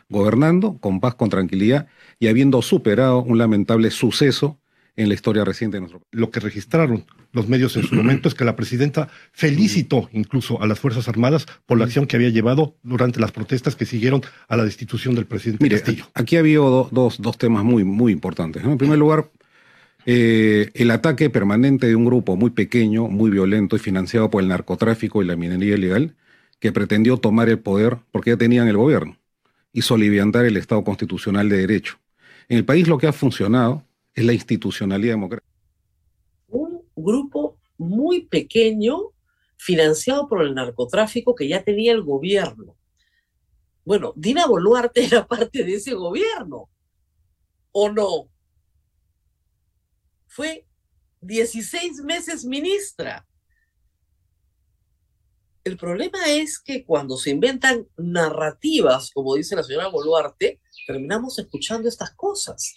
gobernando 0.10 0.78
con 0.82 0.99
paz, 0.99 1.15
con 1.15 1.30
tranquilidad 1.30 1.88
y 2.19 2.28
habiendo 2.28 2.62
superado 2.62 3.23
un 3.23 3.38
lamentable 3.38 3.91
suceso 3.91 4.60
en 4.95 5.08
la 5.08 5.15
historia 5.15 5.43
reciente 5.43 5.77
de 5.77 5.82
nuestro 5.82 5.99
país. 5.99 6.10
Lo 6.12 6.29
que 6.29 6.39
registraron 6.39 7.06
los 7.32 7.47
medios 7.47 7.75
en 7.77 7.84
su 7.84 7.95
momento 7.95 8.27
es 8.27 8.36
que 8.36 8.45
la 8.45 8.56
presidenta 8.56 9.10
felicitó 9.32 10.10
incluso 10.13 10.62
a 10.62 10.67
las 10.67 10.79
Fuerzas 10.79 11.08
Armadas 11.08 11.47
por 11.65 11.79
la 11.79 11.86
acción 11.86 12.06
que 12.06 12.15
había 12.15 12.29
llevado 12.29 12.77
durante 12.84 13.19
las 13.19 13.32
protestas 13.32 13.75
que 13.75 13.86
siguieron 13.86 14.21
a 14.47 14.56
la 14.56 14.63
destitución 14.63 15.15
del 15.15 15.25
presidente 15.25 15.63
Mire, 15.63 15.77
Castillo. 15.77 16.06
Aquí 16.13 16.36
ha 16.36 16.39
habido 16.39 16.89
dos, 16.91 17.19
dos 17.19 17.38
temas 17.38 17.63
muy, 17.63 17.84
muy 17.84 18.12
importantes. 18.12 18.63
En 18.63 18.77
primer 18.77 18.99
lugar, 18.99 19.32
eh, 20.06 20.69
el 20.73 20.91
ataque 20.91 21.29
permanente 21.29 21.88
de 21.88 21.95
un 21.95 22.06
grupo 22.06 22.36
muy 22.36 22.51
pequeño, 22.51 23.08
muy 23.08 23.32
violento 23.32 23.75
y 23.75 23.79
financiado 23.79 24.29
por 24.29 24.43
el 24.43 24.49
narcotráfico 24.49 25.23
y 25.23 25.25
la 25.25 25.36
minería 25.36 25.75
ilegal, 25.75 26.15
que 26.60 26.71
pretendió 26.71 27.17
tomar 27.17 27.49
el 27.49 27.60
poder 27.60 27.97
porque 28.12 28.32
ya 28.32 28.38
tenían 28.38 28.67
el 28.67 28.77
gobierno 28.77 29.17
y 29.71 29.82
soliviantar 29.82 30.45
el 30.45 30.56
Estado 30.56 30.84
constitucional 30.84 31.49
de 31.49 31.58
derecho. 31.58 31.97
En 32.47 32.58
el 32.58 32.65
país 32.65 32.88
lo 32.88 32.97
que 32.97 33.08
ha 33.08 33.13
funcionado 33.13 33.84
es 34.13 34.26
la 34.26 34.34
institucionalidad 34.34 35.13
democrática. 35.13 35.52
Un 36.47 36.84
grupo 36.95 37.60
muy 37.78 38.26
pequeño 38.26 39.12
financiado 39.58 40.28
por 40.28 40.43
el 40.43 40.54
narcotráfico 40.54 41.36
que 41.36 41.47
ya 41.47 41.63
tenía 41.63 41.93
el 41.93 42.04
gobierno. 42.04 42.78
Bueno, 43.86 44.13
Dina 44.15 44.45
Boluarte 44.45 45.06
era 45.06 45.28
parte 45.28 45.63
de 45.63 45.76
ese 45.76 45.93
gobierno, 45.93 46.69
¿o 47.71 47.89
no? 47.89 48.30
Fue 50.28 50.65
16 51.21 52.02
meses 52.04 52.45
ministra. 52.45 53.28
El 55.63 55.78
problema 55.78 56.26
es 56.28 56.60
que 56.60 56.84
cuando 56.86 57.17
se 57.17 57.30
inventan 57.30 57.88
narrativas, 57.95 59.12
como 59.12 59.36
dice 59.36 59.56
la 59.56 59.63
señora 59.63 59.88
Boluarte, 59.88 60.60
terminamos 60.86 61.39
escuchando 61.39 61.88
estas 61.88 62.13
cosas. 62.15 62.76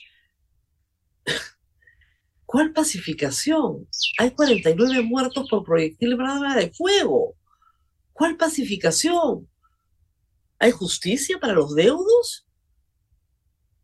¿Cuál 2.46 2.72
pacificación? 2.72 3.88
Hay 4.18 4.30
49 4.30 5.02
muertos 5.02 5.48
por 5.50 5.64
proyectil 5.64 6.16
de 6.16 6.72
fuego. 6.72 7.34
¿Cuál 8.12 8.36
pacificación? 8.36 9.48
¿Hay 10.58 10.70
justicia 10.70 11.38
para 11.38 11.52
los 11.52 11.74
deudos? 11.74 12.46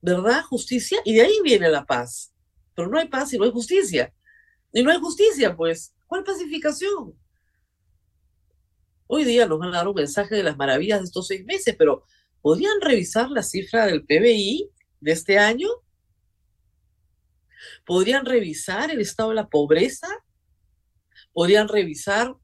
¿Verdad? 0.00 0.42
Justicia. 0.44 1.00
Y 1.04 1.14
de 1.14 1.22
ahí 1.22 1.34
viene 1.42 1.68
la 1.68 1.84
paz. 1.84 2.32
Pero 2.74 2.88
no 2.88 2.98
hay 2.98 3.08
paz 3.08 3.32
y 3.32 3.38
no 3.38 3.44
hay 3.44 3.50
justicia. 3.50 4.14
Y 4.72 4.82
no 4.82 4.90
hay 4.90 4.98
justicia, 4.98 5.54
pues. 5.56 5.94
¿Cuál 6.06 6.24
pacificación? 6.24 7.14
Hoy 9.06 9.24
día 9.24 9.46
nos 9.46 9.58
van 9.58 9.74
a 9.74 9.78
dar 9.78 9.88
un 9.88 9.94
mensaje 9.94 10.34
de 10.34 10.42
las 10.42 10.56
maravillas 10.56 11.00
de 11.00 11.04
estos 11.04 11.26
seis 11.26 11.44
meses, 11.44 11.74
pero 11.78 12.04
¿podrían 12.40 12.80
revisar 12.80 13.30
la 13.30 13.42
cifra 13.42 13.86
del 13.86 14.04
PBI 14.04 14.70
de 15.00 15.12
este 15.12 15.38
año? 15.38 15.68
Podrían 17.84 18.24
revisar 18.24 18.90
el 18.90 19.00
estado 19.00 19.30
de 19.30 19.36
la 19.36 19.48
pobreza, 19.48 20.08
podrían 21.32 21.68
revisar 21.68 22.34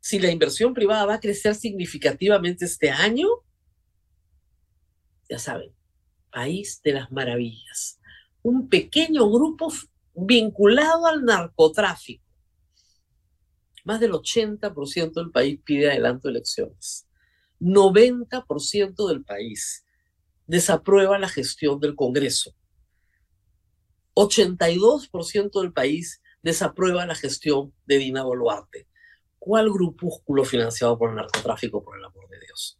si 0.00 0.18
la 0.18 0.30
inversión 0.30 0.74
privada 0.74 1.06
va 1.06 1.14
a 1.14 1.20
crecer 1.20 1.54
significativamente 1.54 2.64
este 2.66 2.90
año. 2.90 3.26
Ya 5.30 5.38
saben, 5.38 5.74
país 6.30 6.80
de 6.82 6.92
las 6.92 7.10
maravillas. 7.10 8.00
Un 8.42 8.68
pequeño 8.68 9.30
grupo 9.30 9.72
vinculado 10.14 11.06
al 11.06 11.24
narcotráfico. 11.24 12.22
Más 13.84 14.00
del 14.00 14.12
80% 14.12 15.12
del 15.14 15.30
país 15.30 15.60
pide 15.64 15.90
adelanto 15.90 16.28
elecciones. 16.28 17.06
90% 17.60 19.08
del 19.08 19.24
país 19.24 19.84
desaprueba 20.46 21.18
la 21.18 21.28
gestión 21.28 21.80
del 21.80 21.94
Congreso. 21.94 22.54
82% 24.14 25.60
del 25.60 25.72
país 25.72 26.22
desaprueba 26.42 27.06
la 27.06 27.14
gestión 27.14 27.72
de 27.86 27.98
Dina 27.98 28.22
Boluarte. 28.22 28.86
¿Cuál 29.38 29.70
grupúsculo 29.70 30.44
financiado 30.44 30.96
por 30.98 31.10
el 31.10 31.16
narcotráfico, 31.16 31.82
por 31.82 31.98
el 31.98 32.04
amor 32.04 32.28
de 32.28 32.40
Dios? 32.40 32.78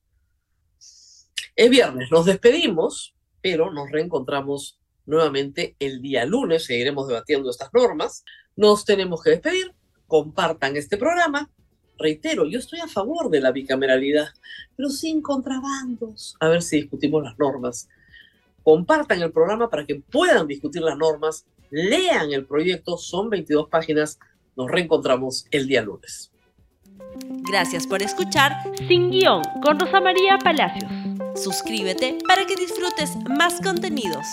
Es 1.56 1.70
viernes, 1.70 2.10
nos 2.10 2.26
despedimos, 2.26 3.14
pero 3.40 3.72
nos 3.72 3.90
reencontramos 3.90 4.80
nuevamente 5.06 5.76
el 5.78 6.00
día 6.00 6.24
lunes, 6.24 6.64
seguiremos 6.64 7.08
debatiendo 7.08 7.50
estas 7.50 7.72
normas. 7.72 8.24
Nos 8.56 8.84
tenemos 8.84 9.22
que 9.22 9.30
despedir, 9.30 9.74
compartan 10.06 10.76
este 10.76 10.96
programa. 10.96 11.50
Reitero, 11.98 12.46
yo 12.46 12.58
estoy 12.58 12.80
a 12.80 12.88
favor 12.88 13.30
de 13.30 13.40
la 13.40 13.52
bicameralidad, 13.52 14.28
pero 14.76 14.88
sin 14.88 15.22
contrabandos. 15.22 16.36
A 16.40 16.48
ver 16.48 16.62
si 16.62 16.76
discutimos 16.76 17.22
las 17.22 17.38
normas 17.38 17.88
compartan 18.64 19.22
el 19.22 19.30
programa 19.30 19.70
para 19.70 19.86
que 19.86 19.96
puedan 19.96 20.48
discutir 20.48 20.82
las 20.82 20.96
normas, 20.96 21.46
lean 21.70 22.32
el 22.32 22.46
proyecto, 22.46 22.98
son 22.98 23.30
22 23.30 23.68
páginas. 23.68 24.18
Nos 24.56 24.70
reencontramos 24.70 25.46
el 25.50 25.68
día 25.68 25.82
lunes. 25.82 26.32
Gracias 27.48 27.86
por 27.86 28.02
escuchar 28.02 28.52
Sin 28.88 29.10
Guión 29.10 29.42
con 29.62 29.78
Rosa 29.78 30.00
María 30.00 30.38
Palacios. 30.42 30.90
Suscríbete 31.36 32.18
para 32.26 32.46
que 32.46 32.56
disfrutes 32.56 33.16
más 33.28 33.60
contenidos. 33.60 34.26